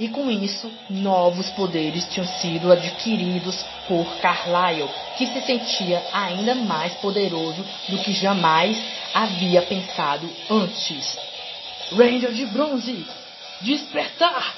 E 0.00 0.08
com 0.08 0.30
isso, 0.30 0.72
novos 0.88 1.50
poderes 1.50 2.06
tinham 2.06 2.26
sido 2.26 2.72
adquiridos 2.72 3.62
por 3.86 4.06
Carlyle, 4.22 4.88
que 5.18 5.26
se 5.26 5.42
sentia 5.42 6.02
ainda 6.10 6.54
mais 6.54 6.94
poderoso 6.94 7.62
do 7.86 7.98
que 7.98 8.14
jamais 8.14 8.82
havia 9.12 9.60
pensado 9.60 10.26
antes. 10.48 11.18
Ranger 11.92 12.32
de 12.32 12.46
bronze! 12.46 13.06
Despertar! 13.60 14.56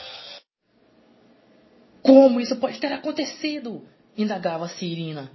Como 2.02 2.40
isso 2.40 2.54
pode 2.54 2.78
ter 2.78 2.92
acontecido? 2.92 3.82
indagava 4.16 4.68
Cirina. 4.68 5.28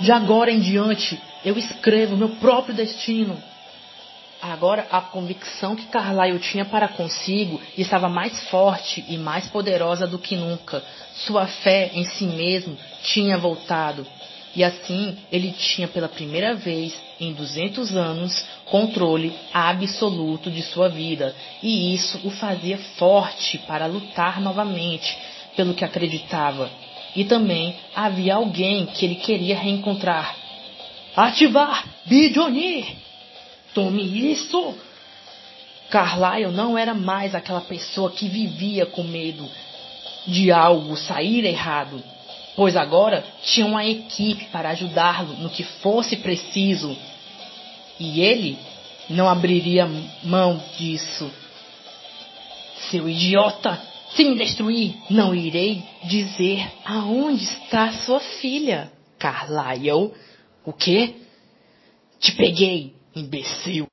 De 0.00 0.10
agora 0.10 0.50
em 0.50 0.60
diante, 0.60 1.20
eu 1.44 1.58
escrevo 1.58 2.16
meu 2.16 2.30
próprio 2.36 2.74
destino. 2.74 3.36
Agora, 4.52 4.86
a 4.92 5.00
convicção 5.00 5.74
que 5.74 5.86
Carlyle 5.86 6.38
tinha 6.38 6.64
para 6.64 6.86
consigo 6.86 7.60
estava 7.76 8.08
mais 8.08 8.48
forte 8.48 9.04
e 9.08 9.18
mais 9.18 9.46
poderosa 9.48 10.06
do 10.06 10.18
que 10.20 10.36
nunca. 10.36 10.84
Sua 11.26 11.46
fé 11.46 11.90
em 11.92 12.04
si 12.04 12.24
mesmo 12.24 12.76
tinha 13.02 13.36
voltado. 13.36 14.06
E 14.54 14.62
assim, 14.62 15.18
ele 15.32 15.52
tinha 15.52 15.88
pela 15.88 16.08
primeira 16.08 16.54
vez 16.54 16.96
em 17.20 17.32
200 17.32 17.96
anos 17.96 18.44
controle 18.66 19.36
absoluto 19.52 20.50
de 20.50 20.62
sua 20.62 20.88
vida. 20.88 21.34
E 21.60 21.92
isso 21.92 22.20
o 22.24 22.30
fazia 22.30 22.78
forte 22.96 23.58
para 23.58 23.86
lutar 23.86 24.40
novamente 24.40 25.18
pelo 25.56 25.74
que 25.74 25.84
acreditava. 25.84 26.70
E 27.16 27.24
também 27.24 27.76
havia 27.94 28.36
alguém 28.36 28.86
que 28.86 29.04
ele 29.04 29.16
queria 29.16 29.58
reencontrar. 29.58 30.36
Ativar 31.16 31.84
Bidoni! 32.04 33.05
Tome 33.76 34.32
isso! 34.32 34.74
Carlyle 35.90 36.50
não 36.50 36.78
era 36.78 36.94
mais 36.94 37.34
aquela 37.34 37.60
pessoa 37.60 38.10
que 38.10 38.26
vivia 38.26 38.86
com 38.86 39.02
medo 39.02 39.46
de 40.26 40.50
algo 40.50 40.96
sair 40.96 41.44
errado, 41.44 42.02
pois 42.56 42.74
agora 42.74 43.22
tinha 43.42 43.66
uma 43.66 43.84
equipe 43.84 44.46
para 44.46 44.70
ajudá-lo 44.70 45.34
no 45.34 45.50
que 45.50 45.62
fosse 45.62 46.16
preciso. 46.16 46.96
E 48.00 48.22
ele 48.22 48.58
não 49.10 49.28
abriria 49.28 49.86
mão 50.22 50.58
disso. 50.78 51.30
Seu 52.90 53.06
idiota! 53.06 53.78
Se 54.14 54.24
me 54.24 54.36
destruir, 54.36 54.94
não 55.10 55.34
irei 55.34 55.84
dizer 56.04 56.66
aonde 56.82 57.44
está 57.44 57.92
sua 57.92 58.20
filha. 58.20 58.90
Carlyle. 59.18 60.12
O 60.64 60.72
quê? 60.72 61.16
Te 62.18 62.32
peguei, 62.32 62.96
imbecil. 63.16 63.88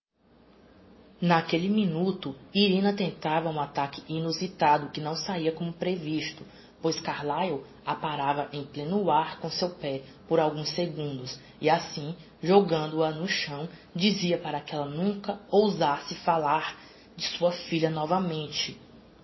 Naquele 1.22 1.70
minuto, 1.70 2.36
Irina 2.54 2.92
tentava 2.92 3.50
um 3.50 3.60
ataque 3.60 4.04
inusitado 4.10 4.90
que 4.90 5.00
não 5.00 5.16
saía 5.16 5.54
como 5.54 5.72
previsto, 5.72 6.44
pois 6.82 7.00
Carlyle 7.00 7.62
a 7.86 7.96
parava 7.96 8.50
em 8.52 8.66
pleno 8.66 9.10
ar 9.10 9.40
com 9.40 9.50
seu 9.50 9.70
pé 9.70 10.02
por 10.28 10.38
alguns 10.38 10.70
segundos 10.72 11.40
e 11.62 11.70
assim, 11.70 12.14
jogando-a 12.42 13.12
no 13.12 13.26
chão, 13.26 13.70
dizia 13.96 14.38
para 14.38 14.60
que 14.60 14.76
ela 14.76 14.86
nunca 14.86 15.40
ousasse 15.50 16.14
falar 16.16 16.78
de 17.16 17.26
sua 17.26 17.54
filha 17.54 17.90
novamente 17.90 18.78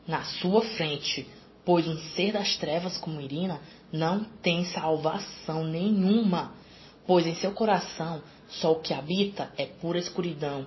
na 0.08 0.24
sua 0.24 0.62
frente, 0.62 1.28
pois 1.66 1.86
um 1.86 1.98
ser 2.16 2.32
das 2.32 2.56
trevas 2.56 2.98
como 2.98 3.20
Irina 3.20 3.60
não 3.92 4.24
tem 4.24 4.64
salvação 4.64 5.66
nenhuma, 5.66 6.54
pois 7.06 7.28
em 7.28 7.36
seu 7.36 7.52
coração 7.52 8.22
só 8.50 8.72
o 8.74 8.80
que 8.80 8.94
habita 8.94 9.52
é 9.58 9.66
pura 9.66 9.98
escuridão, 9.98 10.66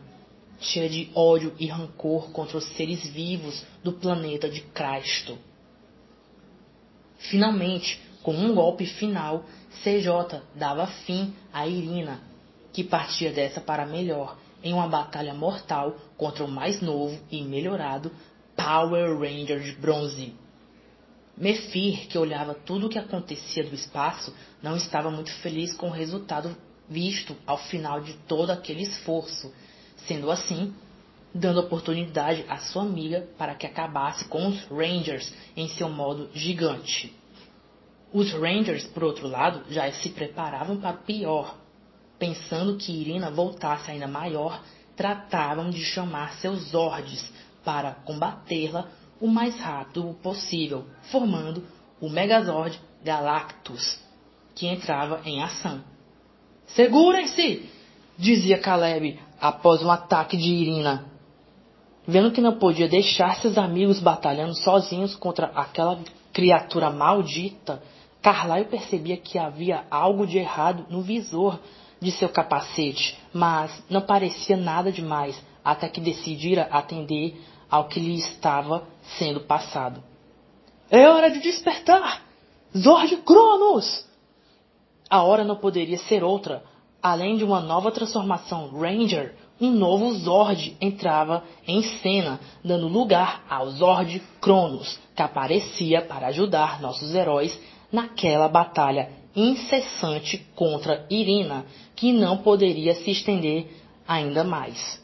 cheia 0.60 0.88
de 0.88 1.10
ódio 1.14 1.54
e 1.58 1.66
rancor 1.66 2.30
contra 2.30 2.56
os 2.56 2.64
seres 2.76 3.04
vivos 3.06 3.64
do 3.82 3.92
planeta 3.92 4.48
de 4.48 4.60
Cristo. 4.60 5.36
Finalmente, 7.18 8.00
com 8.22 8.32
um 8.32 8.54
golpe 8.54 8.86
final, 8.86 9.44
CJ 9.82 10.42
dava 10.54 10.86
fim 10.86 11.34
a 11.52 11.66
Irina, 11.66 12.20
que 12.72 12.84
partia 12.84 13.32
dessa 13.32 13.60
para 13.60 13.84
melhor, 13.84 14.38
em 14.62 14.72
uma 14.72 14.86
batalha 14.86 15.34
mortal 15.34 15.96
contra 16.16 16.44
o 16.44 16.48
mais 16.48 16.80
novo 16.80 17.18
e 17.30 17.42
melhorado 17.42 18.12
Power 18.56 19.18
Ranger 19.18 19.60
de 19.60 19.72
bronze. 19.72 20.34
Mephir, 21.36 22.06
que 22.06 22.16
olhava 22.18 22.54
tudo 22.54 22.86
o 22.86 22.88
que 22.88 22.98
acontecia 22.98 23.64
do 23.64 23.74
espaço, 23.74 24.32
não 24.62 24.76
estava 24.76 25.10
muito 25.10 25.32
feliz 25.40 25.74
com 25.74 25.88
o 25.88 25.92
resultado 25.92 26.54
visto 26.88 27.36
ao 27.46 27.58
final 27.58 28.00
de 28.00 28.14
todo 28.28 28.50
aquele 28.50 28.82
esforço, 28.82 29.52
sendo 30.06 30.30
assim, 30.30 30.74
dando 31.34 31.60
oportunidade 31.60 32.44
à 32.48 32.58
sua 32.58 32.82
amiga 32.82 33.28
para 33.38 33.54
que 33.54 33.66
acabasse 33.66 34.24
com 34.26 34.48
os 34.48 34.64
Rangers 34.64 35.32
em 35.56 35.68
seu 35.68 35.88
modo 35.88 36.30
gigante. 36.34 37.14
Os 38.12 38.30
Rangers, 38.32 38.84
por 38.84 39.04
outro 39.04 39.26
lado, 39.26 39.62
já 39.70 39.90
se 39.90 40.10
preparavam 40.10 40.76
para 40.76 40.92
pior. 40.92 41.56
Pensando 42.18 42.76
que 42.76 42.92
Irina 42.92 43.30
voltasse 43.30 43.90
ainda 43.90 44.06
maior, 44.06 44.62
tratavam 44.94 45.70
de 45.70 45.82
chamar 45.82 46.34
seus 46.34 46.70
Zords 46.70 47.32
para 47.64 47.92
combatê-la 47.92 48.88
o 49.18 49.26
mais 49.26 49.58
rápido 49.58 50.14
possível, 50.22 50.84
formando 51.10 51.64
o 52.00 52.10
Megazord 52.10 52.78
Galactus, 53.02 53.98
que 54.54 54.66
entrava 54.66 55.22
em 55.24 55.42
ação. 55.42 55.82
Segurem-se! 56.68 57.68
dizia 58.18 58.58
Caleb 58.58 59.18
após 59.40 59.82
um 59.82 59.90
ataque 59.90 60.36
de 60.36 60.52
Irina. 60.52 61.04
Vendo 62.06 62.32
que 62.32 62.40
não 62.40 62.58
podia 62.58 62.88
deixar 62.88 63.36
seus 63.36 63.58
amigos 63.58 64.00
batalhando 64.00 64.54
sozinhos 64.54 65.14
contra 65.14 65.46
aquela 65.54 65.98
criatura 66.32 66.90
maldita, 66.90 67.82
Carlyle 68.20 68.66
percebia 68.66 69.16
que 69.16 69.38
havia 69.38 69.84
algo 69.90 70.26
de 70.26 70.38
errado 70.38 70.86
no 70.88 71.02
visor 71.02 71.58
de 72.00 72.10
seu 72.10 72.28
capacete, 72.28 73.18
mas 73.32 73.82
não 73.88 74.00
parecia 74.00 74.56
nada 74.56 74.90
demais, 74.90 75.40
até 75.64 75.88
que 75.88 76.00
decidira 76.00 76.68
atender 76.70 77.40
ao 77.70 77.88
que 77.88 78.00
lhe 78.00 78.16
estava 78.16 78.84
sendo 79.18 79.40
passado. 79.40 80.02
É 80.90 81.08
hora 81.08 81.30
de 81.30 81.40
despertar! 81.40 82.22
Zord 82.76 83.16
Cronos! 83.18 84.04
A 85.12 85.22
hora 85.24 85.44
não 85.44 85.56
poderia 85.56 85.98
ser 85.98 86.24
outra. 86.24 86.62
Além 87.02 87.36
de 87.36 87.44
uma 87.44 87.60
nova 87.60 87.92
transformação 87.92 88.70
Ranger, 88.70 89.34
um 89.60 89.70
novo 89.70 90.10
Zord 90.14 90.74
entrava 90.80 91.44
em 91.68 91.82
cena, 91.82 92.40
dando 92.64 92.88
lugar 92.88 93.44
ao 93.46 93.68
Zord 93.72 94.22
Cronos, 94.40 94.98
que 95.14 95.20
aparecia 95.20 96.00
para 96.00 96.28
ajudar 96.28 96.80
nossos 96.80 97.14
heróis 97.14 97.60
naquela 97.92 98.48
batalha 98.48 99.10
incessante 99.36 100.38
contra 100.54 101.04
Irina, 101.10 101.66
que 101.94 102.10
não 102.10 102.38
poderia 102.38 102.94
se 102.94 103.10
estender 103.10 103.66
ainda 104.08 104.42
mais. 104.42 104.98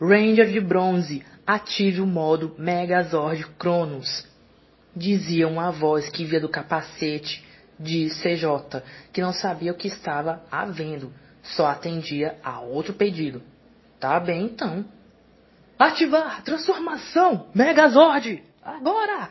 Ranger 0.00 0.52
de 0.52 0.60
bronze, 0.60 1.24
ative 1.44 2.00
o 2.00 2.06
modo 2.06 2.54
Megazord 2.56 3.44
Cronos, 3.58 4.24
dizia 4.94 5.48
uma 5.48 5.72
voz 5.72 6.08
que 6.08 6.24
via 6.24 6.40
do 6.40 6.48
capacete 6.48 7.42
de 7.84 8.08
CJ, 8.08 8.82
que 9.12 9.20
não 9.20 9.32
sabia 9.32 9.70
o 9.70 9.76
que 9.76 9.88
estava 9.88 10.42
havendo, 10.50 11.12
só 11.42 11.66
atendia 11.66 12.38
a 12.42 12.60
outro 12.60 12.94
pedido. 12.94 13.42
Tá 14.00 14.18
bem 14.18 14.46
então. 14.46 14.84
Ativar 15.78 16.42
transformação 16.42 17.46
Megazord! 17.54 18.42
Agora! 18.62 19.30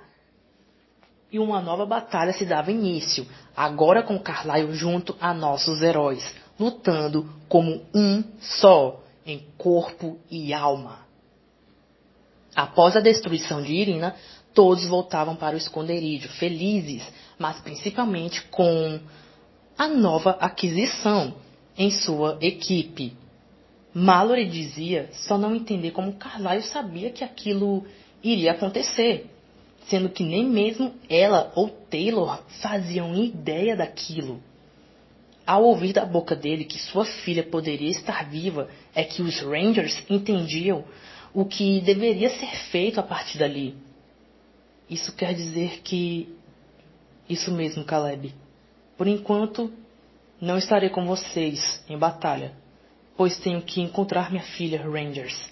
E 1.32 1.40
uma 1.40 1.60
nova 1.60 1.86
batalha 1.86 2.32
se 2.32 2.46
dava 2.46 2.72
início, 2.72 3.26
agora 3.58 4.04
com 4.04 4.20
Carlyle 4.20 4.74
junto 4.76 5.18
a 5.20 5.34
nossos 5.34 5.82
heróis, 5.82 6.24
lutando 6.60 7.28
como 7.50 7.84
um 7.94 8.24
só, 8.40 9.04
em 9.26 9.48
corpo 9.58 10.20
e 10.30 10.54
alma. 10.54 11.00
Após 12.56 12.96
a 12.96 13.00
destruição 13.00 13.64
de 13.64 13.74
Irina, 13.74 14.16
todos 14.54 14.86
voltavam 14.88 15.36
para 15.36 15.56
o 15.56 15.58
esconderijo, 15.58 16.30
felizes, 16.30 17.04
mas 17.38 17.60
principalmente 17.62 18.42
com 18.44 19.00
a 19.78 19.88
nova 19.88 20.32
aquisição 20.40 21.34
em 21.78 21.92
sua 21.92 22.38
equipe. 22.42 23.14
Mallory 23.94 24.46
dizia 24.48 25.10
só 25.14 25.38
não 25.38 25.56
entender 25.56 25.92
como 25.92 26.14
Carlyle 26.14 26.64
sabia 26.64 27.12
que 27.12 27.24
aquilo 27.24 27.86
iria 28.24 28.52
acontecer, 28.52 29.30
sendo 29.88 30.10
que 30.10 30.24
nem 30.24 30.46
mesmo 30.46 30.94
ela 31.10 31.52
ou 31.56 31.70
Taylor 31.70 32.40
faziam 32.62 33.16
ideia 33.16 33.76
daquilo. 33.76 34.42
Ao 35.46 35.64
ouvir 35.64 35.92
da 35.94 36.06
boca 36.06 36.36
dele 36.36 36.64
que 36.64 36.80
sua 36.80 37.06
filha 37.06 37.44
poderia 37.44 37.90
estar 37.90 38.30
viva, 38.30 38.70
é 38.96 39.04
que 39.04 39.22
os 39.22 39.42
Rangers 39.42 40.02
entendiam 40.10 40.86
o 41.34 41.44
que 41.46 41.82
deveria 41.82 42.30
ser 42.30 42.56
feito 42.72 43.00
a 43.00 43.04
partir 43.04 43.38
dali. 43.38 43.76
Isso 44.90 45.14
quer 45.16 45.34
dizer 45.34 45.82
que. 45.84 46.30
Isso 47.30 47.52
mesmo, 47.52 47.84
Caleb. 47.84 48.34
Por 48.98 49.08
enquanto, 49.08 49.72
não 50.40 50.58
estarei 50.58 50.90
com 50.90 51.06
vocês 51.06 51.84
em 51.88 51.98
batalha, 51.98 52.54
pois 53.16 53.38
tenho 53.38 53.62
que 53.62 53.82
encontrar 53.82 54.32
minha 54.32 54.44
filha, 54.44 54.82
Rangers. 54.82 55.52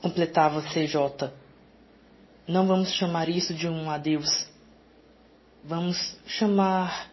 Completava 0.00 0.62
CJ. 0.62 1.30
Não 2.46 2.66
vamos 2.66 2.92
chamar 2.92 3.28
isso 3.28 3.54
de 3.54 3.68
um 3.68 3.90
adeus. 3.90 4.46
Vamos 5.64 6.16
chamar 6.26 7.10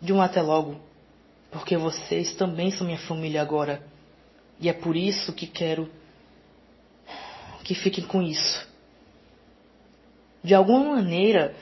de 0.00 0.12
um 0.12 0.20
até 0.20 0.42
logo 0.42 0.80
porque 1.54 1.76
vocês 1.76 2.34
também 2.34 2.72
são 2.72 2.84
minha 2.84 2.98
família 2.98 3.40
agora. 3.40 3.80
E 4.58 4.68
é 4.68 4.72
por 4.72 4.96
isso 4.96 5.32
que 5.32 5.46
quero 5.46 5.88
que 7.62 7.76
fiquem 7.76 8.04
com 8.04 8.20
isso. 8.20 8.68
De 10.42 10.52
alguma 10.52 10.96
maneira, 10.96 11.54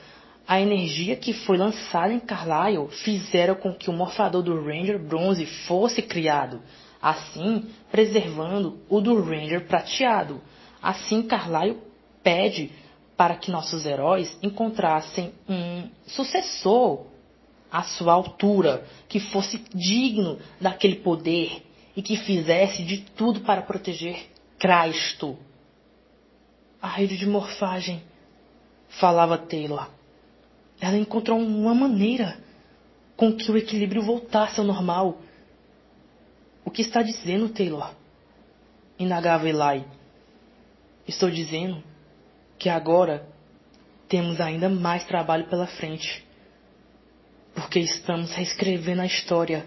a 0.47 0.59
energia 0.59 1.15
que 1.15 1.33
foi 1.33 1.57
lançada 1.57 2.13
em 2.13 2.19
Carlyle 2.19 2.89
fizeram 2.89 3.55
com 3.55 3.73
que 3.73 3.89
o 3.89 3.93
morfador 3.93 4.43
do 4.43 4.61
Ranger 4.61 4.99
Bronze 4.99 5.45
fosse 5.45 6.01
criado, 6.01 6.61
assim 7.01 7.65
preservando 7.89 8.79
o 8.89 8.99
do 8.99 9.21
Ranger 9.21 9.65
Prateado. 9.65 10.41
Assim, 10.81 11.21
Carlyle 11.23 11.77
pede 12.21 12.71
para 13.15 13.35
que 13.35 13.51
nossos 13.51 13.85
heróis 13.85 14.37
encontrassem 14.43 15.31
um 15.47 15.87
sucessor 16.05 17.05
à 17.71 17.83
sua 17.83 18.13
altura, 18.13 18.85
que 19.07 19.19
fosse 19.19 19.63
digno 19.73 20.37
daquele 20.59 20.97
poder 20.97 21.63
e 21.95 22.01
que 22.01 22.17
fizesse 22.17 22.83
de 22.83 22.97
tudo 22.97 23.41
para 23.41 23.61
proteger 23.61 24.27
Cristo. 24.59 25.37
A 26.81 26.87
rede 26.87 27.17
de 27.17 27.25
morfagem, 27.25 28.03
falava 28.89 29.37
Taylor. 29.37 29.89
Ela 30.83 30.97
encontrou 30.97 31.39
uma 31.39 31.73
maneira 31.73 32.37
com 33.15 33.33
que 33.33 33.49
o 33.49 33.55
equilíbrio 33.55 34.01
voltasse 34.01 34.59
ao 34.59 34.65
normal. 34.65 35.21
O 36.65 36.69
que 36.69 36.81
está 36.81 37.01
dizendo, 37.01 37.47
Taylor? 37.47 37.93
Indagava 38.99 39.47
Eli. 39.47 39.85
Estou 41.07 41.31
dizendo 41.31 41.81
que 42.59 42.67
agora 42.67 43.25
temos 44.09 44.41
ainda 44.41 44.67
mais 44.67 45.05
trabalho 45.05 45.45
pela 45.45 45.67
frente 45.67 46.21
porque 47.55 47.79
estamos 47.79 48.33
reescrevendo 48.33 49.03
a 49.03 49.05
história 49.05 49.65